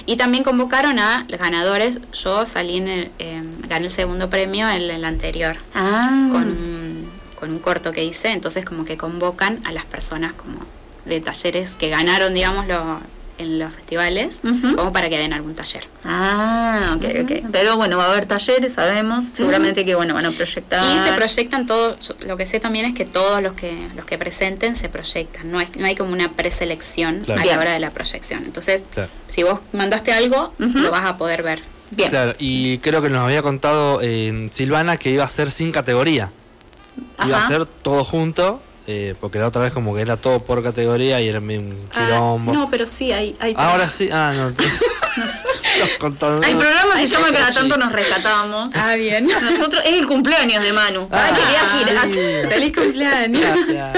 Y 0.07 0.15
también 0.17 0.43
convocaron 0.43 0.97
a 0.97 1.25
los 1.29 1.39
ganadores. 1.39 1.99
Yo 2.13 2.45
salí 2.45 2.77
en 2.77 2.87
el, 2.87 3.11
eh, 3.19 3.41
gané 3.67 3.85
el 3.85 3.91
segundo 3.91 4.29
premio 4.29 4.67
en 4.69 4.81
el 4.89 5.05
anterior. 5.05 5.57
Ah, 5.75 6.27
con 6.31 6.43
un, 6.43 6.80
con 7.41 7.51
un 7.51 7.59
corto 7.59 7.91
que 7.91 8.05
hice, 8.05 8.29
entonces 8.29 8.63
como 8.63 8.85
que 8.85 8.95
convocan 8.95 9.59
a 9.65 9.73
las 9.73 9.83
personas 9.83 10.31
como 10.33 10.59
de 11.05 11.19
talleres 11.19 11.73
que 11.75 11.89
ganaron, 11.89 12.33
digamos, 12.33 12.67
lo- 12.67 12.99
en 13.37 13.57
los 13.57 13.73
festivales, 13.73 14.41
como 14.75 14.93
para 14.93 15.09
que 15.09 15.17
den 15.17 15.33
algún 15.33 15.55
taller. 15.55 15.87
Ah, 16.05 16.95
ok, 16.95 17.05
ok. 17.23 17.31
Pero 17.51 17.75
bueno, 17.75 17.97
va 17.97 18.05
a 18.05 18.11
haber 18.11 18.27
talleres, 18.27 18.73
sabemos. 18.73 19.23
Seguramente 19.33 19.83
que 19.83 19.95
bueno, 19.95 20.13
van 20.13 20.27
a 20.27 20.31
proyectar. 20.31 20.83
Y 20.95 21.09
se 21.09 21.15
proyectan 21.15 21.65
todos, 21.65 21.97
yo- 22.07 22.13
lo 22.27 22.37
que 22.37 22.45
sé 22.45 22.59
también 22.59 22.85
es 22.85 22.93
que 22.93 23.03
todos 23.03 23.41
los 23.41 23.53
que 23.53 23.75
los 23.95 24.05
que 24.05 24.19
presenten 24.19 24.75
se 24.75 24.89
proyectan, 24.89 25.49
no 25.51 25.57
hay, 25.57 25.67
no 25.75 25.87
hay 25.87 25.95
como 25.95 26.11
una 26.13 26.31
preselección 26.33 27.21
Claro. 27.25 27.41
a 27.41 27.45
la 27.45 27.57
hora 27.59 27.71
de 27.73 27.79
la 27.79 27.89
proyección. 27.89 28.43
Entonces, 28.45 28.85
Claro. 28.93 29.09
si 29.27 29.41
vos 29.41 29.59
mandaste 29.73 30.11
algo, 30.13 30.53
lo 30.59 30.91
vas 30.91 31.05
a 31.05 31.17
poder 31.17 31.41
ver. 31.41 31.61
Bien. 31.89 32.09
Claro, 32.11 32.35
y 32.37 32.77
creo 32.77 33.01
que 33.01 33.09
nos 33.09 33.21
había 33.23 33.41
contado 33.41 33.99
eh, 34.03 34.49
Silvana 34.53 34.97
que 34.97 35.09
iba 35.09 35.23
a 35.23 35.27
ser 35.27 35.49
sin 35.49 35.71
categoría. 35.71 36.31
Iba 37.25 37.37
Ajá. 37.37 37.45
a 37.45 37.47
ser 37.47 37.65
todo 37.65 38.03
junto, 38.03 38.59
eh, 38.87 39.13
porque 39.19 39.39
la 39.39 39.47
otra 39.47 39.61
vez 39.61 39.73
como 39.73 39.93
que 39.95 40.01
era 40.01 40.17
todo 40.17 40.39
por 40.39 40.63
categoría 40.63 41.21
y 41.21 41.27
era 41.27 41.39
un 41.39 41.87
quilombo. 41.93 42.51
Ah, 42.51 42.55
no, 42.55 42.69
pero 42.69 42.87
sí, 42.87 43.11
hay, 43.11 43.35
hay 43.39 43.53
Ahora 43.57 43.89
sí, 43.89 44.09
ah, 44.11 44.33
no, 44.35 44.47
entonces 44.49 44.81
nos 45.17 45.89
contó- 45.99 46.41
El 46.43 46.57
programa 46.57 46.97
se 46.97 47.07
llama 47.07 47.31
Cada 47.31 47.51
tanto 47.51 47.77
nos 47.77 47.91
rescatamos. 47.91 48.73
Ah, 48.75 48.95
bien. 48.95 49.27
Nosotros, 49.27 49.83
es 49.85 49.93
el 49.93 50.07
cumpleaños 50.07 50.63
de 50.63 50.73
Manu. 50.73 51.07
Ah, 51.11 51.29
Ah, 51.31 51.35
quería. 51.35 52.49
Feliz 52.49 52.73
cumpleaños. 52.75 53.41
Gracias. 53.41 53.95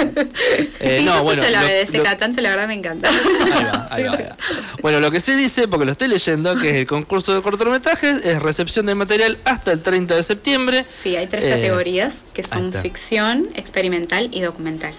Eh, 0.79 0.97
sí, 0.99 1.05
no, 1.05 1.15
yo 1.17 1.23
bueno, 1.23 1.41
escucho 1.41 1.51
la 1.51 1.61
lo- 1.61 1.67
BDC 1.67 1.97
lo- 1.97 2.03
cada 2.03 2.17
tanto, 2.17 2.41
la 2.41 2.49
verdad 2.49 2.67
me 2.67 2.73
encanta. 2.75 3.09
Ahí 3.09 3.63
va, 3.63 3.87
ahí 3.91 4.01
Sí, 4.03 4.07
va, 4.09 4.17
sí. 4.17 4.23
ahí 4.23 4.29
va. 4.29 4.37
Bueno, 4.81 4.99
lo 4.99 5.11
que 5.11 5.19
sí 5.19 5.33
dice, 5.33 5.67
porque 5.67 5.85
lo 5.85 5.91
estoy 5.93 6.07
leyendo, 6.07 6.55
que 6.55 6.69
es 6.69 6.75
el 6.75 6.87
concurso 6.87 7.33
de 7.33 7.41
cortometrajes, 7.41 8.25
es 8.25 8.41
recepción 8.41 8.85
de 8.85 8.95
material 8.95 9.37
hasta 9.45 9.71
el 9.71 9.81
30 9.81 10.15
de 10.15 10.23
septiembre. 10.23 10.85
Sí, 10.91 11.15
hay 11.15 11.27
tres 11.27 11.45
Eh, 11.45 11.49
categorías 11.49 12.25
que 12.33 12.43
son 12.43 12.73
ficción, 12.73 13.47
experimental 13.55 14.29
y 14.31 14.41
documental. 14.41 14.93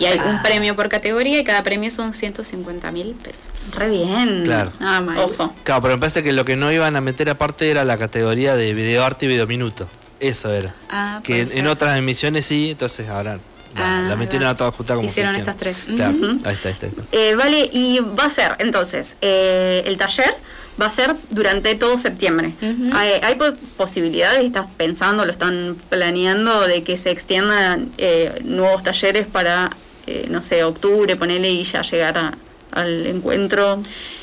Y 0.00 0.06
hay 0.06 0.18
un 0.18 0.42
premio 0.42 0.74
por 0.74 0.88
categoría 0.88 1.38
y 1.38 1.44
cada 1.44 1.62
premio 1.62 1.90
son 1.90 2.12
150 2.14 2.90
mil 2.90 3.14
pesos. 3.14 3.78
Re 3.78 3.90
bien. 3.90 4.42
Claro. 4.44 4.72
Nada 4.80 5.00
mal. 5.02 5.18
Ojo. 5.18 5.54
Claro, 5.62 5.82
pero 5.82 5.94
me 5.94 6.00
parece 6.00 6.22
que 6.22 6.32
lo 6.32 6.44
que 6.44 6.56
no 6.56 6.72
iban 6.72 6.96
a 6.96 7.00
meter 7.00 7.30
aparte 7.30 7.70
era 7.70 7.84
la 7.84 7.98
categoría 7.98 8.56
de 8.56 8.72
videoarte 8.74 9.26
y 9.26 9.28
videominuto. 9.28 9.86
Eso 10.18 10.52
era. 10.52 10.74
Ah, 10.88 11.20
que 11.22 11.40
en, 11.42 11.66
otras 11.66 11.96
emisiones 11.98 12.44
sí, 12.46 12.70
entonces 12.72 13.08
ahora 13.08 13.38
bueno, 13.74 13.86
Ah, 13.86 14.04
la 14.08 14.16
metieron 14.16 14.48
a 14.48 14.56
todas 14.56 14.74
juntas 14.74 14.96
como 14.96 15.06
Hicieron 15.08 15.36
estas 15.36 15.56
tres. 15.56 15.84
Claro, 15.84 16.16
ahí 16.44 16.54
está, 16.54 16.68
ahí 16.70 16.72
está. 16.74 16.86
ahí 16.86 16.92
está. 16.92 17.16
Eh, 17.16 17.34
vale, 17.36 17.68
y 17.72 18.00
va 18.00 18.24
a 18.24 18.30
ser, 18.30 18.56
entonces, 18.58 19.16
eh, 19.20 19.82
el 19.86 19.96
taller 19.96 20.34
va 20.80 20.86
a 20.86 20.90
ser 20.90 21.14
durante 21.30 21.74
todo 21.76 21.96
septiembre. 21.96 22.52
¿Hay, 22.92 23.10
hay 23.22 23.34
pos- 23.36 23.54
posibilidades, 23.76 24.44
estás 24.44 24.66
pensando, 24.76 25.24
lo 25.24 25.30
están 25.30 25.76
planeando, 25.88 26.62
de 26.66 26.82
que 26.82 26.96
se 26.98 27.10
extiendan 27.10 27.90
eh, 27.98 28.40
nuevos 28.44 28.82
talleres 28.82 29.26
para, 29.28 29.70
eh, 30.10 30.26
no 30.28 30.42
sé, 30.42 30.64
octubre, 30.64 31.16
ponerle 31.16 31.50
y 31.50 31.62
ya 31.64 31.82
llegar 31.82 32.18
a- 32.18 32.34
al 32.72 33.06
encuentro? 33.06 33.82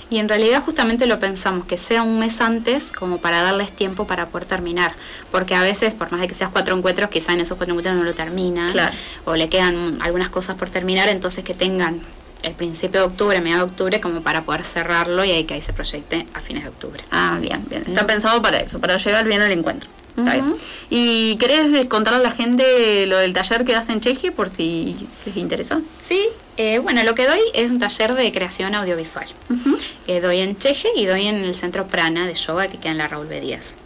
Y 0.10 0.20
en 0.20 0.30
realidad 0.30 0.62
justamente 0.64 1.06
lo 1.06 1.20
pensamos, 1.20 1.66
que 1.66 1.76
sea 1.76 2.02
un 2.02 2.18
mes 2.20 2.40
antes 2.40 2.92
como 2.94 3.18
para 3.18 3.42
darles 3.42 3.74
tiempo 3.74 4.08
para 4.08 4.26
poder 4.28 4.46
terminar. 4.46 4.94
Porque 5.32 5.54
a 5.54 5.62
veces, 5.62 5.96
por 5.96 6.12
más 6.12 6.22
de 6.22 6.28
que 6.30 6.34
seas 6.34 6.50
cuatro 6.50 6.78
encuentros, 6.78 7.10
quizá 7.10 7.34
en 7.34 7.42
esos 7.42 7.58
cuatro 7.58 7.74
encuentros 7.74 7.96
no 7.96 8.04
lo 8.04 8.14
terminan. 8.14 8.72
Claro. 8.72 8.96
O 9.26 9.36
le 9.36 9.48
quedan 9.50 10.00
algunas 10.02 10.30
cosas 10.30 10.56
por 10.56 10.70
terminar, 10.70 11.10
entonces 11.10 11.44
que 11.44 11.54
tengan 11.54 12.00
el 12.44 12.54
principio 12.54 13.02
de 13.02 13.08
octubre, 13.08 13.42
mediados 13.42 13.68
de 13.68 13.72
octubre, 13.72 14.00
como 14.00 14.22
para 14.22 14.44
poder 14.44 14.64
cerrarlo 14.64 15.26
y 15.26 15.32
ahí 15.32 15.44
que 15.44 15.56
ahí 15.56 15.62
se 15.62 15.74
proyecte 15.74 16.26
a 16.34 16.40
fines 16.40 16.64
de 16.64 16.70
octubre. 16.70 17.02
Ah, 17.12 17.38
bien, 17.42 17.66
bien. 17.70 17.84
Está 17.86 18.08
pensado 18.08 18.42
para 18.42 18.60
eso, 18.60 18.80
para 18.80 18.96
llegar 18.98 19.26
bien 19.26 19.42
al 19.42 19.52
encuentro. 19.52 19.90
¿Y 20.90 21.36
querés 21.38 21.86
contarle 21.88 22.20
a 22.20 22.24
la 22.24 22.32
gente 22.32 23.06
lo 23.08 23.18
del 23.18 23.34
taller 23.34 23.66
que 23.66 23.74
das 23.74 23.90
en 23.90 24.02
Cheje 24.02 24.32
por 24.32 24.50
si 24.50 24.96
les 25.26 25.38
interesa? 25.38 25.82
Sí, 26.00 26.22
eh, 26.58 26.80
bueno, 26.80 27.04
lo 27.04 27.14
que 27.14 27.28
doy 27.28 27.40
es 27.54 27.70
un 27.70 27.80
taller 27.80 28.16
de 28.16 28.32
creación 28.32 28.74
audiovisual. 28.74 29.28
Eh, 30.08 30.20
doy 30.22 30.40
en 30.40 30.58
Cheje 30.58 30.90
y 30.96 31.06
doy 31.06 31.28
en 31.28 31.36
el 31.36 31.54
centro 31.54 31.88
Prana 31.88 32.26
de 32.26 32.34
yoga 32.34 32.68
que 32.68 32.78
queda 32.78 32.92
en 32.94 32.98
la 32.98 33.08
Raúl 33.08 33.28
B. 33.28 33.40
Díaz. 33.42 33.78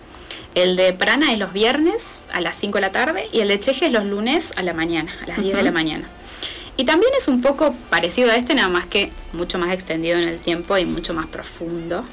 El 0.56 0.76
de 0.76 0.94
Prana 0.94 1.32
es 1.32 1.40
los 1.40 1.54
viernes 1.54 2.22
a 2.34 2.42
las 2.42 2.56
5 2.56 2.76
de 2.76 2.82
la 2.82 2.92
tarde 2.92 3.30
y 3.32 3.40
el 3.40 3.48
de 3.48 3.60
Cheje 3.60 3.88
es 3.88 3.92
los 3.92 4.06
lunes 4.06 4.54
a 4.56 4.64
la 4.64 4.74
mañana, 4.74 5.14
a 5.24 5.28
las 5.28 5.42
10 5.42 5.56
de 5.56 5.64
la 5.64 5.72
mañana. 5.72 6.08
Y 6.78 6.86
también 6.86 7.12
es 7.18 7.28
un 7.28 7.42
poco 7.42 7.76
parecido 7.90 8.32
a 8.32 8.36
este, 8.36 8.56
nada 8.56 8.70
más 8.70 8.86
que 8.86 9.12
mucho 9.34 9.60
más 9.60 9.74
extendido 9.74 10.18
en 10.18 10.28
el 10.28 10.40
tiempo 10.40 10.78
y 10.78 10.86
mucho 10.86 11.14
más 11.14 11.28
profundo. 11.28 12.04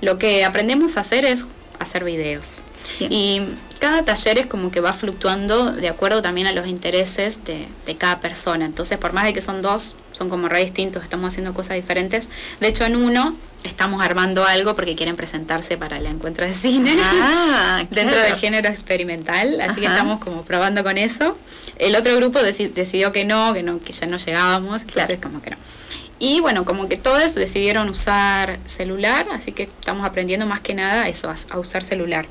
Lo 0.00 0.18
que 0.18 0.44
aprendemos 0.44 0.96
a 0.96 1.00
hacer 1.00 1.24
es 1.24 1.46
hacer 1.78 2.04
videos. 2.04 2.64
Bien. 2.98 3.12
Y 3.12 3.42
cada 3.80 4.04
taller 4.04 4.38
es 4.38 4.46
como 4.46 4.70
que 4.70 4.80
va 4.80 4.92
fluctuando 4.92 5.72
de 5.72 5.88
acuerdo 5.88 6.22
también 6.22 6.46
a 6.46 6.52
los 6.52 6.66
intereses 6.66 7.44
de, 7.44 7.66
de 7.86 7.96
cada 7.96 8.20
persona. 8.20 8.64
Entonces, 8.64 8.98
por 8.98 9.12
más 9.12 9.24
de 9.24 9.32
que 9.32 9.40
son 9.40 9.62
dos, 9.62 9.96
son 10.12 10.28
como 10.28 10.48
re 10.48 10.60
distintos, 10.62 11.02
estamos 11.02 11.32
haciendo 11.32 11.52
cosas 11.54 11.76
diferentes. 11.76 12.28
De 12.60 12.68
hecho, 12.68 12.84
en 12.84 12.96
uno 12.96 13.36
estamos 13.64 14.02
armando 14.04 14.44
algo 14.44 14.74
porque 14.74 14.96
quieren 14.96 15.14
presentarse 15.16 15.76
para 15.76 15.96
el 15.98 16.06
encuentro 16.06 16.44
de 16.46 16.52
cine. 16.52 16.96
Ah, 17.00 17.84
dentro 17.90 18.14
claro. 18.16 18.28
del 18.30 18.36
género 18.36 18.68
experimental, 18.68 19.60
así 19.60 19.80
que 19.80 19.86
estamos 19.86 20.18
como 20.20 20.42
probando 20.42 20.82
con 20.82 20.98
eso. 20.98 21.36
El 21.78 21.94
otro 21.96 22.16
grupo 22.16 22.40
deci- 22.40 22.72
decidió 22.72 23.12
que 23.12 23.24
no, 23.24 23.52
que 23.54 23.62
no, 23.62 23.80
que 23.80 23.92
ya 23.92 24.06
no 24.06 24.16
llegábamos, 24.16 24.82
entonces 24.82 25.18
Claro. 25.18 25.20
como 25.22 25.42
que 25.42 25.50
no. 25.50 25.56
Y 26.24 26.38
bueno, 26.38 26.64
como 26.64 26.88
que 26.88 26.96
todos 26.96 27.34
decidieron 27.34 27.88
usar 27.88 28.56
celular, 28.64 29.26
así 29.32 29.50
que 29.50 29.64
estamos 29.64 30.06
aprendiendo 30.06 30.46
más 30.46 30.60
que 30.60 30.72
nada 30.72 31.08
eso, 31.08 31.28
a, 31.28 31.34
a 31.50 31.58
usar 31.58 31.82
celular. 31.82 32.26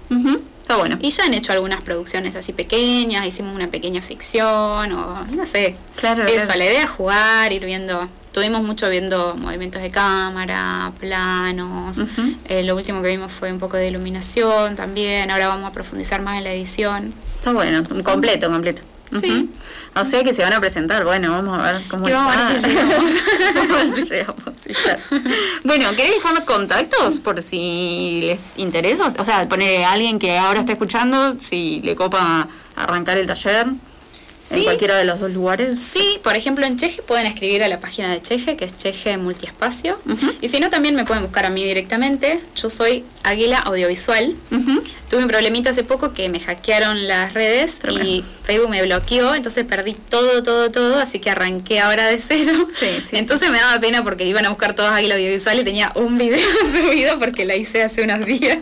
Está 0.61 0.77
bueno. 0.77 0.97
Y 1.01 1.09
ya 1.09 1.25
han 1.25 1.33
hecho 1.33 1.51
algunas 1.51 1.81
producciones 1.81 2.37
así 2.37 2.53
pequeñas, 2.53 3.27
hicimos 3.27 3.53
una 3.53 3.67
pequeña 3.67 4.01
ficción 4.01 4.93
o 4.93 5.25
no 5.35 5.45
sé. 5.45 5.75
Claro, 5.97 6.23
Eso, 6.25 6.45
claro. 6.45 6.59
la 6.59 6.65
idea 6.67 6.83
es 6.83 6.89
jugar, 6.89 7.51
ir 7.51 7.65
viendo. 7.65 8.07
Tuvimos 8.31 8.63
mucho 8.63 8.89
viendo 8.89 9.35
movimientos 9.35 9.81
de 9.81 9.89
cámara, 9.91 10.93
planos. 10.97 12.01
Eh, 12.47 12.63
lo 12.63 12.77
último 12.77 13.01
que 13.01 13.09
vimos 13.09 13.33
fue 13.33 13.51
un 13.51 13.59
poco 13.59 13.75
de 13.75 13.89
iluminación 13.89 14.77
también. 14.77 15.31
Ahora 15.31 15.49
vamos 15.49 15.67
a 15.67 15.73
profundizar 15.73 16.21
más 16.21 16.37
en 16.37 16.45
la 16.45 16.53
edición. 16.53 17.13
Está 17.35 17.51
bueno, 17.51 17.83
completo, 18.05 18.49
completo. 18.49 18.83
Sí. 19.19 19.29
Ujú. 19.31 19.49
O 19.99 20.05
sea 20.05 20.23
que 20.23 20.33
se 20.33 20.41
van 20.41 20.53
a 20.53 20.59
presentar, 20.61 21.03
bueno, 21.03 21.31
vamos 21.31 21.59
a 21.59 21.71
ver 21.71 21.81
cómo 21.89 22.07
Y 22.07 22.11
vamos 22.13 22.35
a 22.35 22.47
ver 22.49 22.57
si 22.59 22.67
llegamos. 22.69 23.11
vamos 23.55 23.77
a 23.77 23.83
ver 23.83 23.95
si 23.95 24.09
llegamos, 24.09 24.43
sí. 24.63 24.71
Bueno, 25.63 25.85
¿querés 25.95 26.13
dejar 26.15 26.33
los 26.33 26.43
contactos 26.45 27.19
por 27.19 27.41
si 27.41 28.21
les 28.23 28.53
interesa? 28.57 29.13
O 29.17 29.25
sea, 29.25 29.47
poner 29.49 29.83
a 29.83 29.91
alguien 29.91 30.17
que 30.19 30.37
ahora 30.37 30.61
está 30.61 30.71
escuchando, 30.73 31.35
si 31.39 31.81
le 31.81 31.95
copa 31.95 32.47
arrancar 32.75 33.17
el 33.17 33.27
taller 33.27 33.67
en 33.67 33.79
Sí. 34.43 34.63
cualquiera 34.63 34.97
de 34.97 35.05
los 35.05 35.19
dos 35.19 35.29
lugares. 35.29 35.77
Sí, 35.79 36.17
por 36.23 36.35
ejemplo 36.35 36.65
en 36.65 36.75
Cheje 36.75 37.03
pueden 37.03 37.27
escribir 37.27 37.61
a 37.63 37.67
la 37.67 37.79
página 37.79 38.09
de 38.09 38.23
Cheje, 38.23 38.57
que 38.57 38.65
es 38.65 38.75
Cheje 38.75 39.15
Multiespacio. 39.17 39.99
Ujú. 40.09 40.31
Y 40.41 40.47
si 40.47 40.59
no, 40.59 40.71
también 40.71 40.95
me 40.95 41.05
pueden 41.05 41.21
buscar 41.21 41.45
a 41.45 41.51
mí 41.51 41.63
directamente. 41.63 42.41
Yo 42.55 42.71
soy 42.71 43.05
Águila 43.23 43.59
Audiovisual. 43.59 44.33
Ujú. 44.49 44.81
Tuve 45.11 45.21
un 45.21 45.27
problemita 45.27 45.69
hace 45.69 45.83
poco 45.83 46.13
que 46.13 46.27
me 46.29 46.39
hackearon 46.39 47.07
las 47.07 47.33
redes 47.35 47.77
Tremendo. 47.77 48.09
y 48.09 48.25
Facebook 48.51 48.69
me 48.69 48.81
bloqueó, 48.83 49.33
entonces 49.33 49.65
perdí 49.65 49.93
todo, 49.93 50.43
todo, 50.43 50.71
todo, 50.71 50.99
así 50.99 51.19
que 51.19 51.29
arranqué 51.29 51.79
ahora 51.79 52.07
de 52.07 52.19
cero. 52.19 52.67
Sí, 52.69 52.87
sí, 53.09 53.17
entonces 53.17 53.49
me 53.49 53.57
daba 53.57 53.79
pena 53.79 54.03
porque 54.03 54.25
iban 54.25 54.45
a 54.45 54.49
buscar 54.49 54.73
todos 54.75 54.91
Águila 54.91 55.15
Audiovisual 55.15 55.59
y 55.59 55.63
tenía 55.63 55.91
un 55.95 56.17
video 56.17 56.39
subido 56.73 57.17
porque 57.19 57.45
la 57.45 57.55
hice 57.55 57.83
hace 57.83 58.03
unos 58.03 58.25
días. 58.25 58.57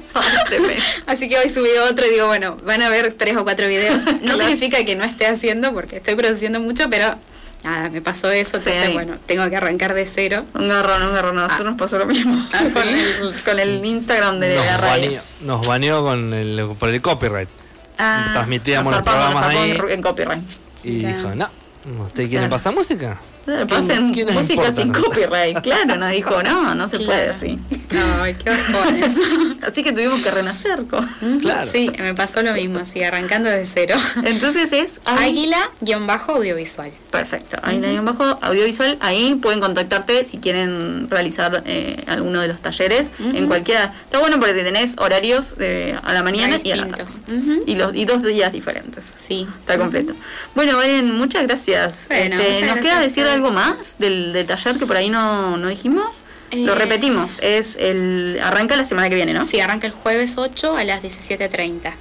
Tremendo. 0.48 0.84
Así 1.08 1.27
que 1.27 1.38
hoy 1.38 1.50
subí 1.50 1.69
otro 1.89 2.05
y 2.05 2.10
digo, 2.12 2.27
bueno, 2.27 2.55
van 2.63 2.81
a 2.84 2.89
ver 2.89 3.13
tres 3.17 3.36
o 3.38 3.43
cuatro 3.43 3.67
videos. 3.67 4.03
No 4.22 4.36
Claro. 4.36 4.39
significa 4.41 4.84
que 4.84 4.96
no 4.96 5.03
esté 5.05 5.25
haciendo 5.27 5.74
porque 5.74 5.98
estoy 5.98 6.13
produciendo 6.15 6.60
mucho, 6.60 6.89
pero 6.89 7.15
nada, 7.63 7.89
me 7.89 8.01
pasó 8.01 8.29
eso, 8.31 8.58
Sí. 8.60 8.69
entonces 8.69 8.93
bueno, 8.93 9.17
tengo 9.25 9.50
que 9.50 9.55
arrancar 9.55 9.93
de 9.93 10.05
cero. 10.05 10.46
Un 10.53 10.69
garrón, 10.69 11.01
un 11.03 11.13
garrón. 11.13 11.39
A 11.39 11.43
nosotros 11.43 11.65
nos 11.72 11.77
pasó 11.79 11.98
lo 11.98 12.05
mismo. 12.05 12.48
Ah, 12.53 12.60
con, 12.74 12.84
¿sí? 12.84 12.89
el, 13.22 13.34
con 13.43 13.60
el 13.60 13.84
Instagram 13.84 14.39
de 14.39 14.55
la 14.55 14.72
Nos 14.72 14.81
radio. 14.81 15.05
baneó, 15.08 15.22
nos 15.41 15.67
baneó 15.67 16.03
con 16.03 16.34
el, 16.34 16.67
por 16.77 16.89
el 16.89 17.01
copyright. 17.01 17.50
Ah, 18.00 18.29
Transmitíamos 18.34 18.91
los 18.94 19.01
programas 19.03 19.44
ahí. 19.44 19.77
en 19.89 20.01
copyright. 20.01 20.41
Y 20.84 21.06
dijo, 21.06 21.36
no, 21.36 21.50
¿usted 22.00 22.24
quiere 22.24 22.38
Claro. 22.38 22.50
pasar 22.50 22.74
música? 22.74 23.18
Claro, 23.50 23.68
¿Quién- 23.68 23.88
pasen 23.88 24.13
quién 24.13 24.34
música 24.34 24.53
importa? 24.70 24.82
sin 24.82 24.94
copyright. 24.94 25.62
Claro, 25.62 25.96
nos 25.96 26.12
dijo, 26.12 26.44
no, 26.44 26.75
no 26.75 26.88
se 26.88 27.00
puede 27.00 27.29
así. 27.29 27.60
Ay, 28.22 28.36
qué 28.36 28.50
bajones. 28.51 29.12
Así 29.63 29.84
que 29.84 29.91
tuvimos 29.91 30.22
que 30.24 30.32
renacer. 30.32 30.84
Claro. 31.41 31.68
Sí, 31.70 31.91
me 32.00 32.13
pasó 32.15 32.41
lo 32.41 32.53
mismo, 32.53 32.86
sí, 32.86 33.03
arrancando 33.03 33.50
de 33.50 33.65
cero. 33.65 33.96
Entonces 34.24 34.72
es 34.72 35.01
Águila-audiovisual. 35.06 36.91
Perfecto. 37.12 37.58
Hay 37.63 37.77
un 37.77 38.06
bajo 38.06 38.24
audiovisual. 38.41 38.98
Ahí 39.01 39.36
pueden 39.41 39.60
contactarte 39.60 40.24
si 40.24 40.38
quieren 40.38 41.10
realizar 41.10 41.63
eh, 41.65 42.03
alguno 42.08 42.41
de 42.41 42.48
los 42.50 42.62
talleres. 42.62 43.12
En 43.20 43.48
cualquiera. 43.48 43.94
Está 44.03 44.20
bueno 44.20 44.39
porque 44.39 44.53
tenés 44.63 44.96
horarios 45.00 45.58
de, 45.58 45.98
a 46.03 46.13
la 46.13 46.24
mañana 46.24 46.60
y 46.63 46.72
a 46.72 46.75
la 46.75 46.88
tarde. 46.88 47.05
Y, 47.66 47.75
los, 47.75 47.96
y 47.96 48.05
dos 48.05 48.24
días 48.24 48.51
diferentes. 48.53 49.03
Sí. 49.03 49.48
Está 49.59 49.77
completo. 49.77 50.14
Bueno, 50.55 50.77
Valen, 50.77 51.16
muchas 51.18 51.44
gracias. 51.48 52.05
Bueno, 52.07 52.35
Este, 52.40 52.51
muchas 52.53 52.62
¿Nos 52.62 52.75
gracias 52.75 52.85
queda 52.85 53.00
decir. 53.01 53.24
Algo 53.40 53.52
más 53.52 53.98
del, 54.00 54.34
del 54.34 54.46
taller 54.46 54.78
que 54.78 54.86
por 54.86 54.98
ahí 54.98 55.10
no, 55.10 55.56
no 55.58 55.68
dijimos? 55.70 56.24
Lo 56.52 56.74
Eh, 56.74 56.75
repetimos, 56.75 57.38
es 57.42 57.75
el 57.80 58.40
arranca 58.44 58.75
la 58.75 58.84
semana 58.86 59.08
que 59.10 59.16
viene, 59.16 59.34
¿no? 59.34 59.46
Sí, 59.46 59.60
arranca 59.62 59.88
el 59.88 59.94
jueves 59.94 60.38
8 60.38 60.75
a 60.78 60.84
las 60.84 61.02
17.30. 61.02 61.94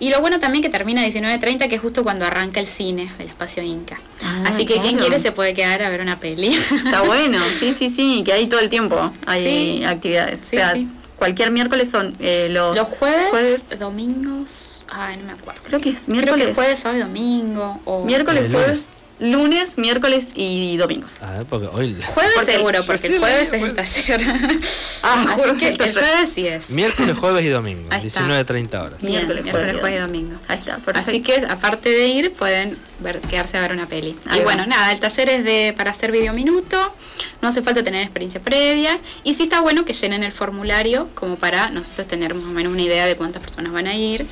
Y 0.00 0.10
lo 0.10 0.20
bueno 0.20 0.38
también 0.40 0.62
que 0.62 0.68
termina 0.68 1.02
a 1.02 1.06
19.30, 1.06 1.68
que 1.68 1.76
es 1.76 1.80
justo 1.80 2.02
cuando 2.02 2.24
arranca 2.26 2.58
el 2.60 2.66
cine 2.66 3.10
del 3.18 3.28
espacio 3.28 3.62
Inca. 3.62 4.00
Ah, 4.22 4.42
Así 4.46 4.66
que 4.66 4.80
quien 4.80 4.96
quiere 4.98 5.18
se 5.20 5.30
puede 5.32 5.54
quedar 5.54 5.82
a 5.82 5.88
ver 5.88 6.00
una 6.00 6.18
peli. 6.18 6.48
Está 6.54 7.02
bueno, 7.06 7.38
sí, 7.38 7.74
sí, 7.78 7.88
sí, 7.88 8.22
que 8.24 8.32
ahí 8.32 8.46
todo 8.48 8.60
el 8.60 8.68
tiempo 8.68 9.12
hay 9.26 9.42
Sí. 9.42 9.84
actividades. 9.84 10.40
Sí, 10.40 10.56
o 10.56 10.58
sea, 10.58 10.72
sí. 10.74 10.88
cualquier 11.16 11.52
miércoles 11.52 11.88
son 11.88 12.14
eh, 12.18 12.48
los, 12.50 12.74
Los 12.74 12.88
jueves, 12.88 13.78
domingos, 13.78 14.84
ay, 14.90 15.16
no 15.18 15.26
me 15.26 15.32
acuerdo. 15.32 15.60
creo 15.64 15.80
que 15.80 15.90
es 15.90 16.00
Creo 16.00 16.14
miércoles, 16.16 16.48
que 16.48 16.54
jueves, 16.54 16.80
sábado 16.80 16.98
y 17.00 17.02
domingo. 17.04 17.80
O 17.84 18.04
miércoles, 18.04 18.44
Eh, 18.46 18.48
jueves, 18.52 18.88
lunes, 19.30 19.78
miércoles 19.78 20.26
y 20.34 20.76
domingos. 20.76 21.22
A 21.22 21.30
ver, 21.32 21.46
porque 21.46 21.68
hoy... 21.68 21.96
Jueves 22.14 22.32
Porque- 22.34 22.52
seguro, 22.52 22.84
porque 22.84 23.06
el 23.06 23.12
sí, 23.14 23.18
jueves 23.18 23.50
la- 23.52 23.56
es 23.56 23.62
el 23.62 23.74
taller. 23.74 24.20
Ah, 25.04 25.24
Así 25.28 25.34
jueves 25.34 25.58
que 25.58 25.66
el 25.66 25.72
el 25.72 25.78
taller. 25.78 25.94
jueves 26.04 26.30
sí 26.32 26.46
es. 26.46 26.70
Miércoles, 26.70 27.18
jueves 27.18 27.44
y 27.44 27.48
domingo, 27.48 27.88
Ahí 27.90 28.06
está. 28.06 28.20
19.30 28.22 28.80
horas. 28.84 29.02
Miércoles, 29.02 29.42
miércoles, 29.42 29.52
jueves 29.52 29.74
y 29.74 29.78
jueves 29.80 29.98
y 29.98 30.00
domingo. 30.02 30.36
Ahí 30.48 30.58
está, 30.58 30.76
perfecto. 30.78 31.00
Así 31.10 31.22
que 31.22 31.36
aparte 31.48 31.88
de 31.88 32.06
ir, 32.06 32.32
pueden 32.32 32.78
ver, 33.02 33.20
quedarse 33.20 33.56
a 33.56 33.60
ver 33.60 33.72
una 33.72 33.86
peli. 33.86 34.16
Ahí 34.26 34.38
y 34.38 34.38
va. 34.40 34.44
bueno, 34.44 34.66
nada, 34.66 34.92
el 34.92 35.00
taller 35.00 35.28
es 35.28 35.44
de 35.44 35.74
para 35.76 35.90
hacer 35.90 36.12
video 36.12 36.32
minuto, 36.32 36.94
no 37.40 37.48
hace 37.48 37.62
falta 37.62 37.82
tener 37.82 38.02
experiencia 38.02 38.40
previa. 38.40 38.98
Y 39.24 39.34
sí 39.34 39.44
está 39.44 39.60
bueno 39.60 39.84
que 39.84 39.92
llenen 39.92 40.22
el 40.24 40.32
formulario 40.32 41.08
como 41.14 41.36
para 41.36 41.70
nosotros 41.70 42.06
tener 42.06 42.34
más 42.34 42.44
o 42.44 42.50
menos 42.50 42.72
una 42.72 42.82
idea 42.82 43.06
de 43.06 43.16
cuántas 43.16 43.42
personas 43.42 43.72
van 43.72 43.86
a 43.86 43.94
ir 43.94 44.26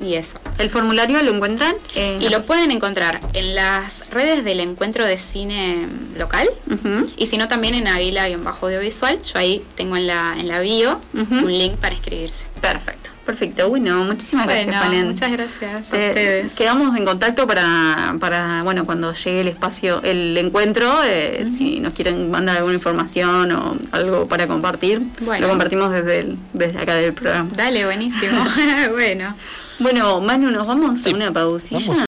y 0.00 0.14
eso. 0.14 0.38
El 0.58 0.70
formulario 0.70 1.22
lo 1.22 1.34
encuentran 1.34 1.74
en... 1.94 2.22
Y 2.22 2.28
lo 2.28 2.42
pueden 2.42 2.70
encontrar 2.70 3.20
en 3.32 3.54
las 3.54 4.10
redes 4.10 4.44
del 4.44 4.60
encuentro 4.60 5.06
de 5.06 5.16
cine 5.16 5.88
local. 6.16 6.48
Ujú. 6.70 7.10
Y 7.16 7.26
si 7.26 7.38
no, 7.38 7.48
también 7.48 7.74
en 7.74 7.88
Águila-audiovisual. 7.88 9.22
Yo 9.22 9.38
ahí 9.38 9.64
tengo 9.76 9.96
en 9.96 10.06
la, 10.06 10.36
en 10.38 10.48
la 10.48 10.60
bio 10.60 11.00
un 11.12 11.52
link 11.52 11.74
para 11.76 11.94
inscribirse. 11.94 12.46
Perfecto, 12.60 13.03
perfecto. 13.24 13.68
Bueno, 13.68 14.04
muchísimas 14.04 14.46
gracias, 14.46 14.80
Valen. 14.80 15.06
muchas 15.08 15.32
gracias 15.32 15.62
a 15.92 15.96
Eh, 15.96 16.08
ustedes. 16.08 16.54
quedamos 16.54 16.96
en 16.96 17.04
contacto 17.04 17.46
para, 17.46 18.14
para, 18.20 18.62
bueno, 18.62 18.84
cuando 18.84 19.12
llegue 19.12 19.40
el 19.40 19.48
espacio, 19.48 20.02
el 20.02 20.36
encuentro, 20.38 20.92
eh, 21.04 21.46
si 21.54 21.80
nos 21.80 21.92
quieren 21.94 22.30
mandar 22.30 22.56
alguna 22.58 22.74
información 22.74 23.52
o 23.52 23.76
algo 23.92 24.26
para 24.28 24.46
compartir, 24.46 25.00
Bueno. 25.20 25.42
lo 25.42 25.48
compartimos 25.48 25.92
desde, 25.92 26.20
el- 26.20 26.38
desde 26.52 26.78
acá 26.80 26.94
del 26.94 27.12
programa. 27.14 27.48
Dale, 27.54 27.84
buenísimo. 27.84 28.44
bueno. 28.92 29.34
Bueno, 29.80 30.20
Manu, 30.20 30.52
¿nos 30.52 30.68
vamos 30.68 31.00
Sí, 31.00 31.10
a 31.10 31.14
una 31.14 31.32
pausilla? 31.32 31.80
vamos 31.88 31.98